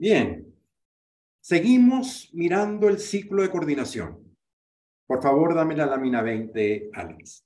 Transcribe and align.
Bien, 0.00 0.50
seguimos 1.40 2.30
mirando 2.32 2.88
el 2.88 2.98
ciclo 2.98 3.42
de 3.42 3.50
coordinación. 3.50 4.34
Por 5.06 5.20
favor, 5.20 5.54
dame 5.54 5.76
la 5.76 5.84
lámina 5.84 6.22
20, 6.22 6.88
Alex. 6.94 7.44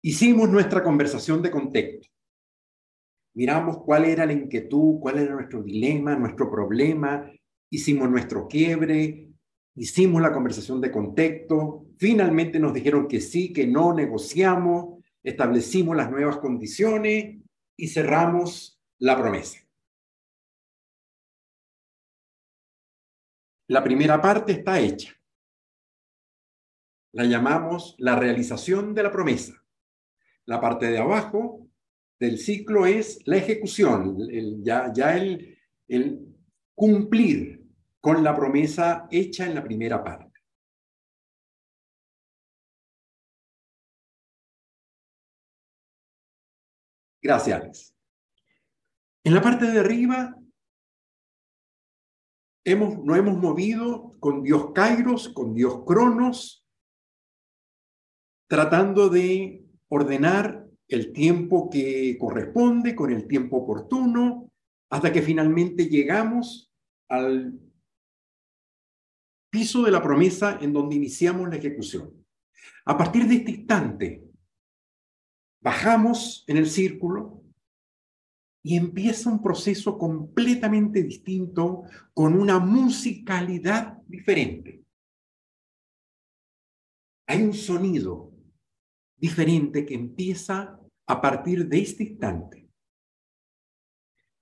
Hicimos 0.00 0.48
nuestra 0.48 0.82
conversación 0.82 1.42
de 1.42 1.50
contexto. 1.50 2.08
Miramos 3.34 3.82
cuál 3.84 4.06
era 4.06 4.24
la 4.24 4.32
inquietud, 4.32 4.98
cuál 4.98 5.18
era 5.18 5.34
nuestro 5.34 5.62
dilema, 5.62 6.16
nuestro 6.16 6.50
problema. 6.50 7.30
Hicimos 7.68 8.08
nuestro 8.08 8.48
quiebre, 8.48 9.28
hicimos 9.74 10.22
la 10.22 10.32
conversación 10.32 10.80
de 10.80 10.90
contexto. 10.90 11.84
Finalmente 11.98 12.58
nos 12.58 12.72
dijeron 12.72 13.08
que 13.08 13.20
sí, 13.20 13.52
que 13.52 13.66
no, 13.66 13.92
negociamos, 13.92 15.04
establecimos 15.22 15.94
las 15.94 16.10
nuevas 16.10 16.38
condiciones 16.38 17.43
y 17.76 17.88
cerramos 17.88 18.80
la 18.98 19.16
promesa. 19.16 19.58
La 23.68 23.82
primera 23.82 24.20
parte 24.20 24.52
está 24.52 24.78
hecha. 24.78 25.14
La 27.12 27.24
llamamos 27.24 27.94
la 27.98 28.16
realización 28.16 28.94
de 28.94 29.02
la 29.02 29.10
promesa. 29.10 29.54
La 30.46 30.60
parte 30.60 30.86
de 30.86 30.98
abajo 30.98 31.68
del 32.18 32.38
ciclo 32.38 32.86
es 32.86 33.20
la 33.26 33.36
ejecución, 33.36 34.18
ya, 34.62 34.92
ya 34.92 35.16
el, 35.16 35.58
el 35.88 36.34
cumplir 36.74 37.64
con 38.00 38.22
la 38.22 38.34
promesa 38.36 39.08
hecha 39.10 39.46
en 39.46 39.54
la 39.54 39.64
primera 39.64 40.02
parte. 40.02 40.23
Gracias, 47.24 47.58
Alex. 47.58 47.96
En 49.24 49.32
la 49.32 49.40
parte 49.40 49.64
de 49.64 49.80
arriba, 49.80 50.36
hemos, 52.64 53.02
nos 53.02 53.16
hemos 53.16 53.38
movido 53.38 54.14
con 54.20 54.42
Dios 54.42 54.72
Kairos, 54.74 55.30
con 55.30 55.54
Dios 55.54 55.84
Cronos, 55.86 56.66
tratando 58.46 59.08
de 59.08 59.64
ordenar 59.88 60.68
el 60.86 61.14
tiempo 61.14 61.70
que 61.70 62.18
corresponde 62.18 62.94
con 62.94 63.10
el 63.10 63.26
tiempo 63.26 63.56
oportuno, 63.56 64.52
hasta 64.90 65.10
que 65.10 65.22
finalmente 65.22 65.86
llegamos 65.86 66.70
al 67.08 67.58
piso 69.50 69.82
de 69.82 69.90
la 69.90 70.02
promesa 70.02 70.58
en 70.60 70.74
donde 70.74 70.96
iniciamos 70.96 71.48
la 71.48 71.56
ejecución. 71.56 72.12
A 72.84 72.98
partir 72.98 73.26
de 73.26 73.36
este 73.36 73.50
instante, 73.52 74.33
Bajamos 75.64 76.44
en 76.46 76.58
el 76.58 76.68
círculo 76.68 77.42
y 78.62 78.76
empieza 78.76 79.30
un 79.30 79.42
proceso 79.42 79.96
completamente 79.96 81.02
distinto 81.02 81.84
con 82.12 82.38
una 82.38 82.58
musicalidad 82.58 83.96
diferente. 84.06 84.84
Hay 87.26 87.42
un 87.42 87.54
sonido 87.54 88.30
diferente 89.16 89.86
que 89.86 89.94
empieza 89.94 90.78
a 91.06 91.20
partir 91.22 91.66
de 91.66 91.80
este 91.80 92.04
instante. 92.04 92.68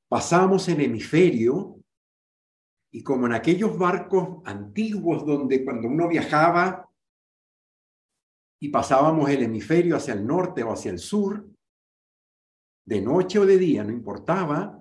Pasamos 0.09 0.69
el 0.69 0.81
hemisferio 0.81 1.79
y 2.91 3.05
como 3.05 3.27
en 3.27 3.35
aquellos 3.35 3.79
barcos 3.79 4.43
antiguos 4.45 5.25
donde 5.25 5.65
cuando 5.65 5.87
uno 5.87 6.09
viajaba 6.09 6.92
y 8.63 8.69
pasábamos 8.69 9.29
el 9.29 9.43
hemisferio 9.43 9.97
hacia 9.97 10.15
el 10.15 10.25
norte 10.25 10.63
o 10.63 10.73
hacia 10.73 10.93
el 10.93 11.01
sur, 11.01 11.51
de 12.87 13.01
noche 13.01 13.41
o 13.41 13.45
de 13.45 13.59
día, 13.59 13.83
no 13.83 13.91
importaba, 13.91 14.81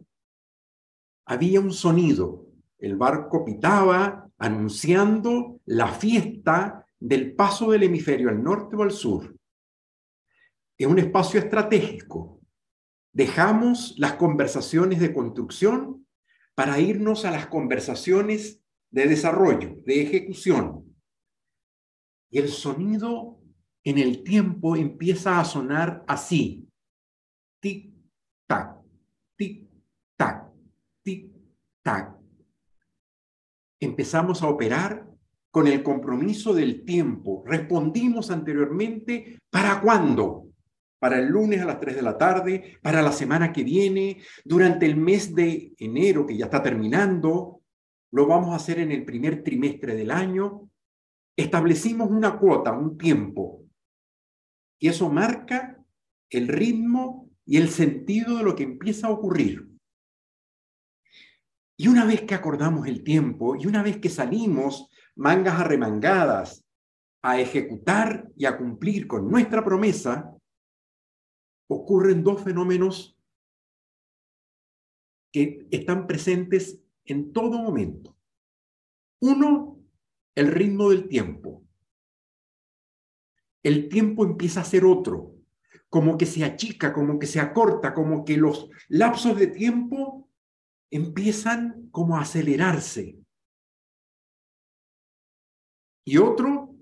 había 1.26 1.60
un 1.60 1.74
sonido. 1.74 2.46
El 2.78 2.96
barco 2.96 3.44
pitaba 3.44 4.30
anunciando 4.38 5.60
la 5.66 5.88
fiesta 5.88 6.86
del 7.00 7.36
paso 7.36 7.72
del 7.72 7.82
hemisferio 7.82 8.30
al 8.30 8.44
norte 8.44 8.76
o 8.76 8.84
al 8.84 8.92
sur. 8.92 9.36
Es 10.78 10.86
un 10.86 11.00
espacio 11.00 11.40
estratégico. 11.40 12.40
Dejamos 13.12 13.96
las 13.98 14.14
conversaciones 14.14 15.00
de 15.00 15.12
construcción 15.12 16.06
para 16.54 16.80
irnos 16.80 17.26
a 17.26 17.32
las 17.32 17.48
conversaciones 17.48 18.62
de 18.92 19.08
desarrollo, 19.08 19.78
de 19.88 20.04
ejecución. 20.04 20.96
Y 22.30 22.38
el 22.38 22.50
sonido 22.50 23.41
en 23.84 23.98
el 23.98 24.24
tiempo 24.24 24.76
empieza 24.76 25.40
a 25.40 25.46
sonar 25.46 26.04
así. 26.08 26.68
Tic, 27.60 27.94
tac, 28.48 28.78
tic, 29.36 29.68
tac, 30.16 30.52
tic, 31.04 31.32
tac. 31.84 32.16
Empezamos 33.80 34.42
a 34.44 34.48
operar 34.48 35.08
con 35.50 35.68
el 35.68 35.84
compromiso 35.84 36.54
del 36.54 36.86
tiempo. 36.86 37.44
Respondimos 37.46 38.32
anteriormente, 38.32 39.40
¿para 39.50 39.82
cuándo? 39.82 40.48
Para 41.00 41.18
el 41.18 41.28
lunes 41.28 41.62
a 41.62 41.66
las 41.66 41.80
3 41.80 41.96
de 41.96 42.02
la 42.02 42.18
tarde, 42.18 42.78
para 42.82 43.02
la 43.02 43.12
semana 43.12 43.52
que 43.52 43.64
viene, 43.64 44.22
durante 44.46 44.86
el 44.86 44.96
mes 44.96 45.34
de 45.34 45.74
enero 45.78 46.26
que 46.26 46.38
ya 46.38 46.46
está 46.46 46.62
terminando, 46.62 47.62
lo 48.12 48.28
vamos 48.28 48.52
a 48.52 48.58
hacer 48.58 48.80
en 48.80 48.92
el 48.92 49.04
primer 49.04 49.44
trimestre 49.44 49.96
del 49.96 50.12
año. 50.12 50.70
Establecimos 51.36 52.10
una 52.10 52.38
cuota, 52.38 52.72
un 52.72 52.98
tiempo, 52.98 53.62
y 54.82 54.90
eso 54.90 55.10
marca 55.10 55.78
el 56.30 56.48
ritmo 56.48 57.30
y 57.46 57.58
el 57.58 57.70
sentido 57.70 58.38
de 58.38 58.44
lo 58.44 58.56
que 58.56 58.64
empieza 58.64 59.08
a 59.08 59.12
ocurrir. 59.12 59.70
Y 61.78 61.88
una 61.88 62.04
vez 62.04 62.24
que 62.24 62.34
acordamos 62.34 62.88
el 62.88 63.04
tiempo 63.04 63.56
y 63.56 63.68
una 63.68 63.84
vez 63.84 64.00
que 64.00 64.10
salimos 64.10 64.90
mangas 65.16 65.60
arremangadas 65.60 66.66
a 67.22 67.40
ejecutar 67.40 68.28
y 68.36 68.46
a 68.46 68.58
cumplir 68.58 69.08
con 69.08 69.30
nuestra 69.30 69.64
promesa, 69.64 70.36
ocurren 71.70 72.24
dos 72.24 72.44
fenómenos 72.44 73.16
que 75.32 75.68
están 75.70 76.08
presentes 76.08 76.82
en 77.06 77.32
todo 77.32 77.60
momento. 77.60 78.18
Uno, 79.22 79.80
el 80.34 80.48
ritmo 80.48 80.90
del 80.90 81.08
tiempo 81.08 81.64
el 83.64 83.90
tiempo 83.90 84.26
empieza 84.26 84.62
a 84.62 84.66
ser 84.66 84.86
otro, 84.86 85.36
como 85.90 86.18
que 86.18 86.26
se 86.26 86.44
achica, 86.44 86.94
como 86.94 87.20
que 87.20 87.28
se 87.28 87.40
acorta, 87.40 87.94
como 87.94 88.24
que 88.24 88.38
los 88.38 88.70
lapsos 88.88 89.38
de 89.38 89.48
tiempo 89.48 90.30
empiezan 90.90 91.90
como 91.92 92.18
a 92.18 92.22
acelerarse. 92.22 93.18
Y 96.06 96.18
otro, 96.18 96.76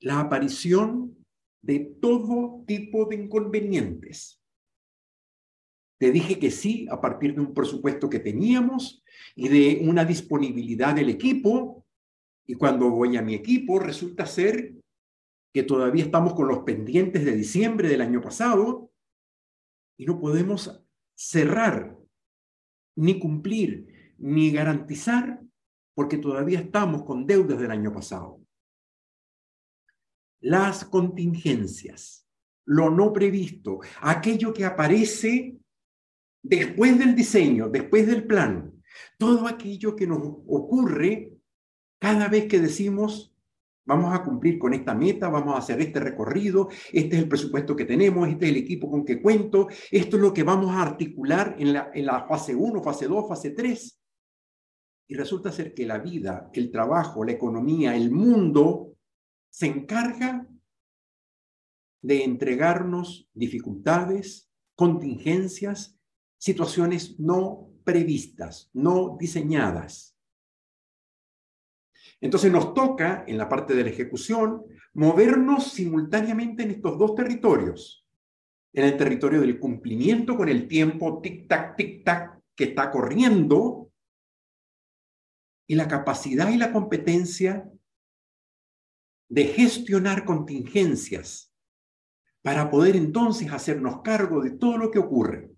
la 0.00 0.20
aparición 0.20 1.24
de 1.62 1.80
todo 2.00 2.64
tipo 2.66 3.04
de 3.06 3.16
inconvenientes. 3.16 4.40
Te 5.98 6.10
dije 6.10 6.38
que 6.38 6.50
sí 6.50 6.86
a 6.90 7.00
partir 7.00 7.34
de 7.34 7.42
un 7.42 7.52
presupuesto 7.52 8.08
que 8.08 8.20
teníamos 8.20 9.04
y 9.34 9.48
de 9.48 9.82
una 9.86 10.04
disponibilidad 10.04 10.94
del 10.94 11.10
equipo. 11.10 11.84
Y 12.46 12.54
cuando 12.54 12.88
voy 12.90 13.16
a 13.18 13.22
mi 13.22 13.34
equipo, 13.34 13.78
resulta 13.78 14.24
ser 14.24 14.74
que 15.52 15.62
todavía 15.62 16.04
estamos 16.04 16.34
con 16.34 16.48
los 16.48 16.60
pendientes 16.60 17.24
de 17.24 17.32
diciembre 17.32 17.88
del 17.88 18.00
año 18.00 18.20
pasado 18.20 18.92
y 19.96 20.06
no 20.06 20.20
podemos 20.20 20.84
cerrar, 21.14 21.98
ni 22.96 23.18
cumplir, 23.18 24.14
ni 24.18 24.50
garantizar, 24.50 25.42
porque 25.94 26.18
todavía 26.18 26.60
estamos 26.60 27.02
con 27.04 27.26
deudas 27.26 27.58
del 27.60 27.70
año 27.70 27.92
pasado. 27.92 28.40
Las 30.40 30.84
contingencias, 30.84 32.26
lo 32.64 32.90
no 32.90 33.12
previsto, 33.12 33.80
aquello 34.00 34.54
que 34.54 34.64
aparece 34.64 35.58
después 36.42 36.98
del 36.98 37.14
diseño, 37.14 37.68
después 37.68 38.06
del 38.06 38.26
plan, 38.26 38.72
todo 39.18 39.46
aquello 39.46 39.94
que 39.94 40.06
nos 40.06 40.20
ocurre 40.22 41.36
cada 41.98 42.28
vez 42.28 42.46
que 42.46 42.60
decimos 42.60 43.29
Vamos 43.90 44.14
a 44.14 44.22
cumplir 44.22 44.56
con 44.56 44.72
esta 44.72 44.94
meta, 44.94 45.28
vamos 45.28 45.56
a 45.56 45.58
hacer 45.58 45.80
este 45.80 45.98
recorrido, 45.98 46.68
este 46.92 47.16
es 47.16 47.22
el 47.24 47.28
presupuesto 47.28 47.74
que 47.74 47.84
tenemos, 47.84 48.28
este 48.28 48.44
es 48.44 48.52
el 48.52 48.58
equipo 48.58 48.88
con 48.88 49.04
que 49.04 49.20
cuento, 49.20 49.66
esto 49.90 50.16
es 50.16 50.22
lo 50.22 50.32
que 50.32 50.44
vamos 50.44 50.70
a 50.70 50.82
articular 50.82 51.56
en 51.58 51.72
la, 51.72 52.24
fase 52.28 52.54
1, 52.54 52.84
fase 52.84 53.08
2, 53.08 53.28
fase 53.28 53.50
3. 53.50 54.00
Y 55.08 55.14
resulta 55.16 55.50
ser 55.50 55.74
que 55.74 55.86
la 55.86 55.98
vida, 55.98 56.50
el 56.52 56.70
trabajo, 56.70 57.24
la 57.24 57.32
economía, 57.32 57.96
el 57.96 58.12
mundo 58.12 58.94
se 59.48 59.66
encarga 59.66 60.46
de 62.00 62.22
entregarnos 62.22 63.28
dificultades, 63.34 64.52
contingencias, 64.76 65.98
situaciones 66.38 67.18
no 67.18 67.72
previstas, 67.82 68.70
no 68.72 69.16
diseñadas. 69.18 70.09
Entonces 72.20 72.52
nos 72.52 72.74
toca, 72.74 73.24
en 73.26 73.38
la 73.38 73.48
parte 73.48 73.74
de 73.74 73.82
la 73.82 73.90
ejecución, 73.90 74.64
movernos 74.92 75.72
simultáneamente 75.72 76.62
en 76.62 76.72
estos 76.72 76.98
dos 76.98 77.14
territorios. 77.14 78.04
en 78.72 78.84
el 78.84 78.96
territorio 78.96 79.40
del 79.40 79.58
cumplimiento 79.58 80.36
con 80.36 80.48
el 80.48 80.68
tiempo 80.68 81.20
tic-tac, 81.20 81.76
tic-tac 81.76 82.40
que 82.54 82.64
está 82.64 82.90
corriendo 82.90 83.90
y 85.66 85.74
la 85.74 85.88
capacidad 85.88 86.50
y 86.50 86.56
la 86.56 86.72
competencia 86.72 87.68
de 89.28 89.44
gestionar 89.44 90.24
contingencias 90.24 91.52
para 92.42 92.70
poder 92.70 92.96
entonces 92.96 93.52
hacernos 93.52 94.02
cargo 94.02 94.40
de 94.40 94.52
todo 94.52 94.78
lo 94.78 94.90
que 94.90 94.98
ocurre. 94.98 95.50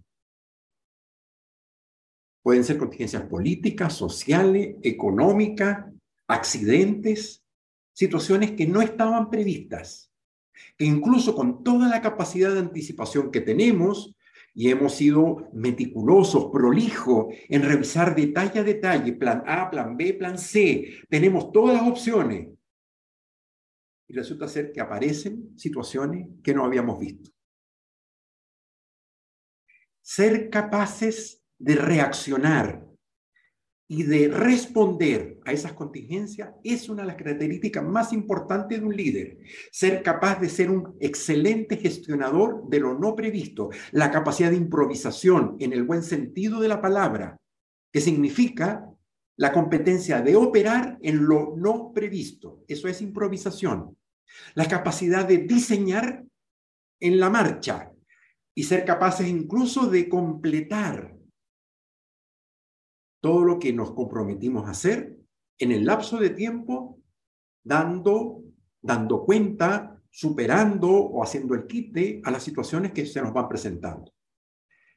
Pueden 2.43 2.65
ser 2.65 2.77
contingencias 2.77 3.25
políticas, 3.25 3.95
sociales, 3.95 4.77
económicas, 4.83 5.92
accidentes, 6.33 7.45
situaciones 7.93 8.53
que 8.53 8.67
no 8.67 8.81
estaban 8.81 9.31
previstas, 9.31 10.13
que 10.77 10.85
incluso 10.85 11.35
con 11.35 11.63
toda 11.63 11.89
la 11.89 12.01
capacidad 12.01 12.53
de 12.53 12.61
anticipación 12.61 13.31
que 13.31 13.41
tenemos, 13.41 14.15
y 14.55 14.71
hemos 14.71 14.95
sido 14.95 15.49
meticulosos, 15.53 16.51
prolijos 16.53 17.35
en 17.49 17.63
revisar 17.63 18.15
detalle 18.15 18.61
a 18.61 18.65
detalle, 18.65 19.13
plan 19.15 19.43
A, 19.47 19.71
plan 19.71 19.97
B, 19.97 20.15
plan 20.15 20.39
C, 20.39 21.01
tenemos 21.09 21.53
todas 21.53 21.77
las 21.77 21.89
opciones. 21.89 22.49
Y 24.09 24.13
resulta 24.15 24.47
ser 24.47 24.73
que 24.73 24.81
aparecen 24.81 25.59
situaciones 25.59 26.29
que 26.43 26.53
no 26.53 26.65
habíamos 26.65 26.99
visto. 26.99 27.31
Ser 30.03 30.51
capaces 30.51 31.43
de 31.59 31.77
reaccionar 31.77 32.92
y 33.89 34.05
de 34.05 34.29
responder 34.29 35.39
a 35.45 35.53
esas 35.53 35.75
contingencias 35.75 36.51
es 36.65 36.89
una 36.89 37.03
de 37.03 37.09
las 37.09 37.17
características 37.17 37.85
más 37.85 38.13
importantes 38.13 38.81
de 38.81 38.87
un 38.87 38.97
líder. 38.97 39.39
Ser 39.71 40.03
capaz 40.03 40.41
de 40.41 40.49
ser 40.49 40.71
un 40.71 40.97
excelente 41.01 41.77
gestionador 41.77 42.69
de 42.69 42.81
lo 42.81 42.99
no 42.99 43.15
previsto, 43.15 43.71
la 43.91 44.11
capacidad 44.11 44.51
de 44.51 44.57
improvisación 44.57 45.57
en 45.61 45.73
el 45.73 45.85
buen 45.85 46.03
sentido 46.03 46.61
de 46.61 46.69
la 46.69 46.81
palabra, 46.81 47.39
que 47.93 48.01
significa 48.01 48.89
la 49.37 49.53
competencia 49.53 50.23
de 50.23 50.37
operar 50.37 50.99
en 51.03 51.27
lo 51.27 51.55
no 51.57 51.93
previsto. 51.93 52.65
Eso 52.69 52.89
es 52.89 53.03
improvisación. 53.03 53.97
La 54.55 54.67
capacidad 54.67 55.27
de 55.27 55.39
diseñar 55.39 56.25
en 57.01 57.21
la 57.21 57.29
marcha 57.29 57.93
y 58.55 58.63
ser 58.63 58.85
capaces 58.85 59.29
incluso 59.29 59.87
de 59.89 60.09
completar 60.09 61.17
todo 63.23 63.45
lo 63.45 63.59
que 63.59 63.73
nos 63.73 63.93
comprometimos 63.93 64.67
a 64.67 64.73
hacer 64.73 65.17
en 65.59 65.71
el 65.71 65.85
lapso 65.87 66.19
de 66.19 66.31
tiempo, 66.31 66.99
dando, 67.63 68.43
dando 68.83 69.25
cuenta, 69.25 69.97
superando 70.11 70.91
o 70.91 71.23
haciendo 71.23 71.55
el 71.55 71.67
quite 71.67 72.21
a 72.25 72.33
las 72.33 72.43
situaciones 72.43 72.93
que 72.93 73.07
se 73.07 73.23
nos 73.23 73.33
van 73.33 73.49
presentando. 73.49 74.13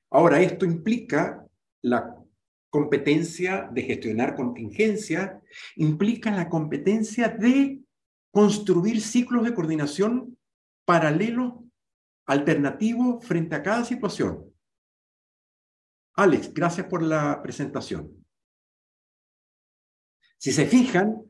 Ahora, 0.10 0.42
esto 0.42 0.66
implica 0.66 1.46
la 1.84 2.16
competencia 2.72 3.70
de 3.72 3.84
gestionar 3.84 4.36
contingencia, 4.36 5.40
implica 5.76 6.32
la 6.32 6.50
competencia 6.50 7.30
de 7.30 7.80
construir 8.32 9.02
ciclos 9.02 9.44
de 9.44 9.54
coordinación 9.54 10.36
paralelos, 10.84 11.54
alternativos 12.26 13.24
frente 13.24 13.56
a 13.56 13.62
cada 13.62 13.86
situación. 13.86 14.55
Alex, 16.18 16.54
gracias 16.54 16.88
por 16.88 17.04
la 17.04 17.42
presentación. 17.42 18.26
Si 20.38 20.52
se 20.52 20.66
fijan, 20.66 21.24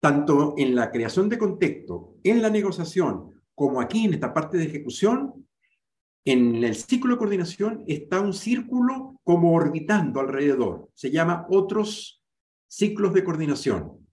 tanto 0.00 0.54
en 0.58 0.74
la 0.74 0.90
creación 0.90 1.28
de 1.28 1.38
contexto, 1.38 2.16
en 2.22 2.42
la 2.42 2.50
negociación, 2.50 3.42
como 3.54 3.80
aquí 3.80 4.04
en 4.04 4.14
esta 4.14 4.34
parte 4.34 4.58
de 4.58 4.64
ejecución, 4.64 5.46
en 6.24 6.62
el 6.64 6.74
ciclo 6.74 7.14
de 7.14 7.18
coordinación 7.18 7.84
está 7.86 8.20
un 8.20 8.34
círculo 8.34 9.18
como 9.22 9.54
orbitando 9.54 10.20
alrededor. 10.20 10.90
Se 10.92 11.10
llama 11.10 11.46
otros 11.48 12.22
ciclos 12.66 13.14
de 13.14 13.24
coordinación. 13.24 14.06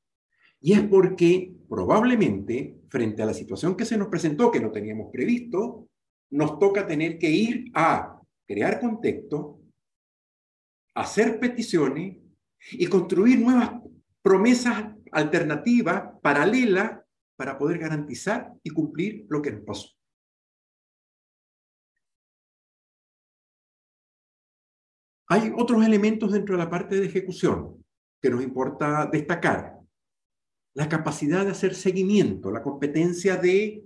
Y 0.62 0.74
es 0.74 0.84
porque 0.84 1.54
probablemente, 1.68 2.80
frente 2.88 3.24
a 3.24 3.26
la 3.26 3.34
situación 3.34 3.76
que 3.76 3.84
se 3.84 3.98
nos 3.98 4.08
presentó, 4.08 4.52
que 4.52 4.62
no 4.62 4.72
teníamos 4.72 5.12
previsto, 5.12 5.90
nos 6.30 6.60
toca 6.60 6.88
tener 6.88 7.18
que 7.18 7.30
ir 7.30 7.72
a 7.74 8.22
crear 8.46 8.80
contexto, 8.80 9.60
hacer 10.96 11.40
peticiones 11.40 12.18
y 12.72 12.88
construir 12.88 13.40
nuevas 13.40 13.72
promesas 14.22 14.96
alternativas, 15.12 16.20
paralelas, 16.22 17.02
para 17.36 17.58
poder 17.58 17.80
garantizar 17.80 18.54
y 18.64 18.70
cumplir 18.70 19.26
lo 19.30 19.42
que 19.42 19.52
nos 19.52 19.62
pasó. 19.64 19.90
Hay 25.28 25.52
otros 25.58 25.84
elementos 25.86 26.32
dentro 26.32 26.56
de 26.56 26.64
la 26.64 26.70
parte 26.70 27.00
de 27.00 27.08
ejecución 27.08 27.84
que 28.22 28.30
nos 28.30 28.44
importa 28.44 29.10
destacar. 29.12 29.80
La 30.76 30.88
capacidad 30.88 31.44
de 31.44 31.52
hacer 31.52 31.76
seguimiento, 31.76 32.52
la 32.52 32.62
competencia 32.62 33.36
de 33.36 33.84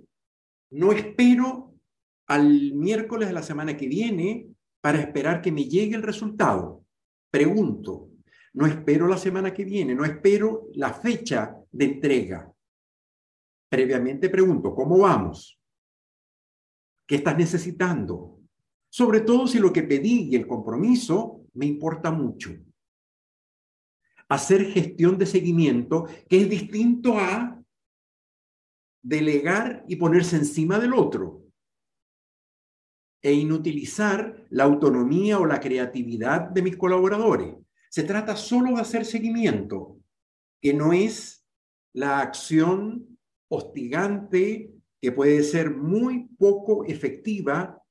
no 0.70 0.92
espero 0.92 1.74
al 2.26 2.74
miércoles 2.74 3.28
de 3.28 3.34
la 3.34 3.42
semana 3.42 3.76
que 3.76 3.88
viene 3.88 4.50
para 4.80 5.00
esperar 5.00 5.40
que 5.40 5.52
me 5.52 5.64
llegue 5.64 5.96
el 5.96 6.02
resultado. 6.02 6.84
Pregunto, 7.30 8.10
no 8.54 8.66
espero 8.66 9.06
la 9.06 9.18
semana 9.18 9.52
que 9.52 9.64
viene, 9.64 9.94
no 9.94 10.04
espero 10.04 10.68
la 10.74 10.92
fecha 10.92 11.56
de 11.70 11.84
entrega. 11.84 12.50
Previamente 13.68 14.30
pregunto, 14.30 14.74
¿cómo 14.74 14.98
vamos? 14.98 15.60
¿Qué 17.06 17.16
estás 17.16 17.36
necesitando? 17.36 18.40
Sobre 18.90 19.20
todo 19.20 19.46
si 19.46 19.58
lo 19.58 19.72
que 19.72 19.82
pedí 19.82 20.30
y 20.30 20.36
el 20.36 20.46
compromiso 20.46 21.44
me 21.54 21.66
importa 21.66 22.10
mucho. 22.10 22.50
Hacer 24.28 24.64
gestión 24.72 25.18
de 25.18 25.26
seguimiento, 25.26 26.06
que 26.28 26.40
es 26.40 26.48
distinto 26.48 27.18
a 27.18 27.62
delegar 29.02 29.84
y 29.88 29.96
ponerse 29.96 30.36
encima 30.36 30.78
del 30.78 30.94
otro 30.94 31.47
e 33.22 33.32
inutilizar 33.32 34.46
la 34.50 34.64
autonomía 34.64 35.38
o 35.38 35.46
la 35.46 35.60
creatividad 35.60 36.42
de 36.50 36.62
mis 36.62 36.76
colaboradores. 36.76 37.54
Se 37.90 38.04
trata 38.04 38.36
solo 38.36 38.74
de 38.74 38.80
hacer 38.80 39.04
seguimiento, 39.04 39.98
que 40.60 40.74
no 40.74 40.92
es 40.92 41.44
la 41.92 42.20
acción 42.20 43.18
hostigante 43.48 44.72
que 45.00 45.12
puede 45.12 45.42
ser 45.42 45.70
muy 45.74 46.28
poco 46.38 46.84
efectiva, 46.84 47.82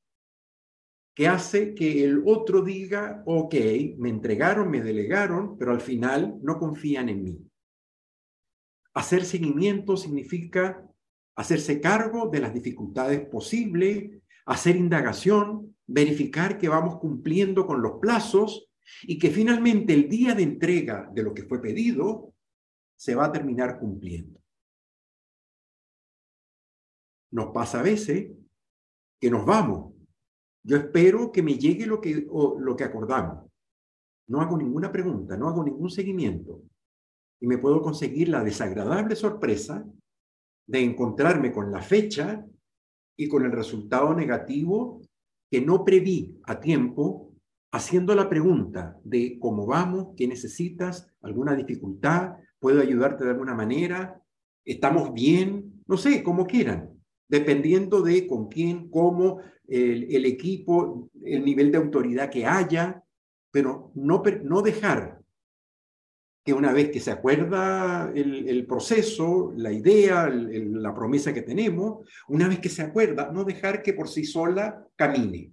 que 1.16 1.28
hace 1.28 1.74
que 1.74 2.04
el 2.04 2.22
otro 2.26 2.62
diga, 2.62 3.24
ok, 3.26 3.56
me 3.98 4.10
entregaron, 4.10 4.70
me 4.70 4.82
delegaron, 4.82 5.58
pero 5.58 5.72
al 5.72 5.82
final 5.82 6.38
no 6.44 6.60
confían 6.60 7.10
en 7.10 7.24
mí. 7.24 7.40
Hacer 8.94 9.26
seguimiento 9.26 9.98
significa 9.98 10.84
hacerse 11.36 11.80
cargo 11.82 12.30
de 12.30 12.40
las 12.40 12.54
dificultades 12.54 13.22
posibles, 13.28 14.22
hacer 14.48 14.78
indagación, 14.78 15.76
verificar 15.86 16.58
que 16.58 16.70
vamos 16.70 16.98
cumpliendo 17.00 17.68
con 17.68 17.82
los 17.82 18.00
plazos 18.00 18.70
y 19.04 19.20
que 19.20 19.30
finalmente 19.30 19.94
el 19.94 20.10
día 20.10 20.34
de 20.34 20.44
entrega 20.44 21.10
de 21.14 21.24
lo 21.24 21.34
que 21.34 21.44
fue 21.44 21.62
pedido 21.62 22.34
se 22.96 23.14
va 23.14 23.26
a 23.26 23.32
terminar 23.32 23.78
cumpliendo. 23.78 24.40
Nos 27.32 27.48
pasa 27.54 27.82
a 27.82 27.84
veces 27.84 28.32
que 29.20 29.30
nos 29.30 29.46
vamos. 29.46 29.94
Yo 30.64 30.78
espero 30.78 31.32
que 31.32 31.44
me 31.44 31.58
llegue 31.58 31.86
lo 31.86 32.00
que, 32.00 32.26
lo 32.60 32.76
que 32.76 32.84
acordamos. 32.86 33.52
No 34.28 34.40
hago 34.42 34.58
ninguna 34.58 34.92
pregunta, 34.92 35.36
no 35.36 35.50
hago 35.50 35.64
ningún 35.64 35.90
seguimiento. 35.90 36.64
Y 37.42 37.48
me 37.48 37.58
puedo 37.58 37.82
conseguir 37.82 38.30
la 38.30 38.44
desagradable 38.44 39.16
sorpresa 39.16 39.86
de 40.66 40.84
encontrarme 40.84 41.52
con 41.52 41.70
la 41.70 41.82
fecha 41.82 42.46
y 43.18 43.28
con 43.28 43.44
el 43.44 43.52
resultado 43.52 44.14
negativo 44.14 45.02
que 45.50 45.62
no 45.62 45.84
preví 45.84 46.40
a 46.46 46.60
tiempo, 46.60 47.34
haciendo 47.72 48.16
la 48.16 48.30
pregunta 48.30 48.98
de 49.04 49.38
cómo 49.40 49.66
vamos, 49.66 50.10
qué 50.16 50.28
necesitas, 50.28 51.12
alguna 51.22 51.56
dificultad, 51.56 52.36
puedo 52.60 52.82
ayudarte 52.82 53.24
de 53.24 53.32
alguna 53.32 53.56
manera, 53.56 54.22
estamos 54.64 55.14
bien, 55.14 55.84
no 55.88 55.98
sé, 55.98 56.24
como 56.24 56.46
quieran, 56.46 56.90
dependiendo 57.28 58.02
de 58.02 58.28
con 58.28 58.48
quién, 58.48 58.90
cómo, 58.90 59.40
el, 59.68 60.16
el 60.16 60.26
equipo, 60.26 61.10
el 61.24 61.44
nivel 61.44 61.72
de 61.72 61.78
autoridad 61.78 62.30
que 62.30 62.46
haya, 62.46 63.04
pero 63.52 63.92
no, 63.96 64.24
no 64.44 64.62
dejar 64.62 65.17
que 66.48 66.54
una 66.54 66.72
vez 66.72 66.92
que 66.92 67.02
se 67.02 67.12
acuerda 67.12 68.10
el, 68.16 68.66
proceso, 68.66 69.52
la 69.58 69.70
idea, 69.70 70.30
la 70.30 70.96
promesa 70.96 71.34
que 71.34 71.42
tenemos, 71.42 72.08
una 72.30 72.48
vez 72.48 72.60
que 72.60 72.70
se 72.70 72.82
acuerda, 72.82 73.30
no 73.34 73.44
dejar 73.44 73.84
que 73.84 73.92
por 73.92 74.08
sí 74.08 74.24
sola 74.24 74.88
camine. 74.96 75.52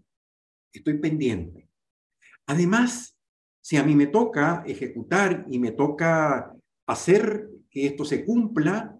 Estoy 0.73 0.99
pendiente. 0.99 1.69
Además, 2.47 3.19
si 3.61 3.77
a 3.77 3.83
mí 3.83 3.97
me 3.97 4.07
toca 4.07 4.63
ejecutar 4.65 5.45
y 5.51 5.59
me 5.59 5.73
toca 5.73 6.55
hacer 6.87 7.51
que 7.69 7.87
esto 7.87 8.05
se 8.05 8.25
cumpla, 8.25 8.97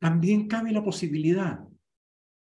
también 0.00 0.48
cabe 0.48 0.72
la 0.72 0.82
posibilidad 0.82 1.60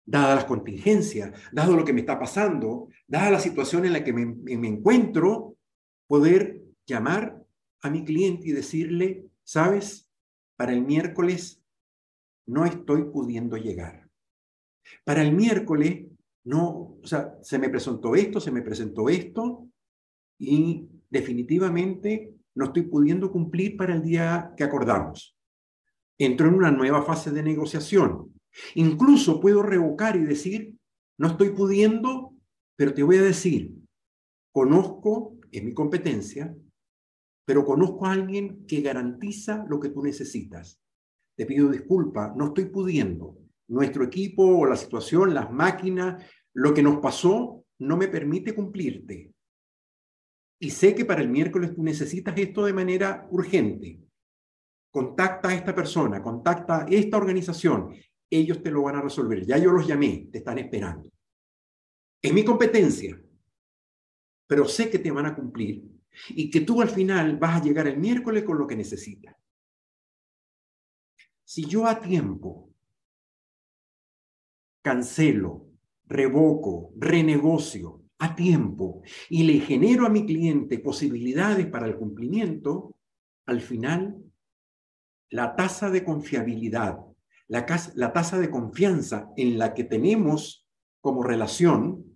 dadas 0.05 0.37
las 0.37 0.45
contingencias, 0.45 1.33
dado 1.53 1.75
lo 1.75 1.87
que 1.87 1.95
me 1.95 2.01
está 2.01 2.17
pasando, 2.17 2.91
dada 3.09 3.31
la 3.31 3.41
situación 3.41 3.87
en 3.87 3.95
la 3.95 4.05
que 4.05 4.13
me, 4.13 4.27
me 4.27 4.69
encuentro, 4.69 5.57
poder 6.07 6.63
llamar 6.87 7.46
a 7.83 7.91
mi 7.91 8.05
cliente 8.05 8.49
y 8.49 8.53
decirle, 8.53 9.27
sabes, 9.45 10.11
para 10.57 10.73
el 10.73 10.83
miércoles 10.83 11.63
no 12.47 12.65
estoy 12.65 13.05
pudiendo 13.05 13.57
llegar. 13.57 14.09
Para 15.05 15.23
el 15.23 15.33
miércoles 15.33 16.07
no, 16.45 16.99
o 17.03 17.07
sea, 17.07 17.37
se 17.43 17.59
me 17.59 17.69
presentó 17.69 18.15
esto, 18.15 18.41
se 18.41 18.53
me 18.53 18.63
presentó 18.63 19.09
esto 19.09 19.69
y 20.39 20.87
definitivamente 21.11 22.35
no 22.55 22.67
estoy 22.67 22.83
pudiendo 22.83 23.31
cumplir 23.33 23.77
para 23.77 23.95
el 23.95 24.03
día 24.03 24.53
que 24.57 24.65
acordamos. 24.65 25.37
Entro 26.19 26.49
en 26.49 26.55
una 26.55 26.71
nueva 26.71 27.03
fase 27.03 27.31
de 27.31 27.43
negociación. 27.43 28.33
Incluso 28.75 29.41
puedo 29.41 29.63
revocar 29.63 30.17
y 30.17 30.25
decir, 30.25 30.75
no 31.19 31.29
estoy 31.29 31.51
pudiendo, 31.51 32.33
pero 32.77 32.95
te 32.95 33.03
voy 33.03 33.17
a 33.17 33.23
decir, 33.23 33.75
conozco, 34.53 35.37
es 35.51 35.63
mi 35.63 35.75
competencia, 35.75 36.55
pero 37.47 37.65
conozco 37.65 38.05
a 38.05 38.13
alguien 38.13 38.67
que 38.67 38.83
garantiza 38.83 39.65
lo 39.69 39.79
que 39.79 39.89
tú 39.89 40.03
necesitas. 40.03 40.83
Te 41.37 41.47
pido 41.47 41.71
disculpa, 41.71 42.35
no 42.37 42.47
estoy 42.47 42.67
pudiendo. 42.67 43.39
Nuestro 43.69 44.05
equipo 44.05 44.45
o 44.45 44.67
la 44.67 44.77
situación, 44.77 45.33
las 45.33 45.51
máquinas, 45.53 46.23
lo 46.55 46.75
que 46.75 46.83
nos 46.83 46.99
pasó 46.99 47.65
no 47.79 47.97
me 47.97 48.09
permite 48.09 48.55
cumplirte. 48.55 49.33
Y 50.59 50.71
sé 50.71 50.95
que 50.95 51.05
para 51.05 51.23
el 51.23 51.29
miércoles 51.29 51.75
tú 51.75 51.83
necesitas 51.85 52.37
esto 52.37 52.65
de 52.65 52.73
manera 52.73 53.29
urgente. 53.31 54.01
Contacta 54.91 55.51
a 55.51 55.55
esta 55.55 55.75
persona, 55.75 56.23
contacta 56.23 56.85
a 56.85 56.89
esta 56.89 57.17
organización. 57.17 57.95
Ellos 58.29 58.61
te 58.61 58.73
lo 58.73 58.83
van 58.83 58.97
a 58.97 59.03
resolver. 59.03 59.47
Ya 59.47 59.59
yo 59.59 59.71
los 59.71 59.87
llamé, 59.87 60.29
te 60.33 60.39
están 60.39 60.59
esperando. 60.59 61.09
Es 62.21 62.33
mi 62.33 62.45
competencia, 62.45 63.21
pero 64.49 64.65
sé 64.65 64.91
que 64.91 64.99
te 64.99 65.13
van 65.13 65.27
a 65.27 65.37
cumplir 65.37 65.96
y 66.29 66.51
que 66.51 66.61
tú 66.61 66.83
al 66.83 66.89
final 66.89 67.37
vas 67.37 67.61
a 67.61 67.65
llegar 67.65 67.87
el 67.87 67.99
miércoles 67.99 68.45
con 68.45 68.59
lo 68.59 68.67
que 68.67 68.77
necesitas. 68.77 69.37
Si 71.45 71.65
yo 71.65 71.87
a 71.87 72.01
tiempo 72.01 72.71
cancelo, 74.83 75.67
revoco, 76.07 76.93
renegocio 76.97 78.03
a 78.19 78.35
tiempo 78.35 79.03
y 79.29 79.43
le 79.43 79.61
genero 79.61 80.07
a 80.07 80.11
mi 80.11 80.25
cliente 80.25 80.79
posibilidades 80.79 81.67
para 81.67 81.87
el 81.87 81.97
cumplimiento, 81.97 82.97
al 83.47 83.61
final 83.61 84.17
la 85.31 85.57
tasa 85.57 85.91
de 85.91 86.05
confiabilidad, 86.05 86.99
la, 87.49 87.67
la 87.95 88.13
tasa 88.13 88.39
de 88.39 88.51
confianza 88.51 89.31
en 89.37 89.59
la 89.59 89.75
que 89.75 89.85
tenemos 89.85 90.67
como 91.01 91.23
relación 91.23 92.16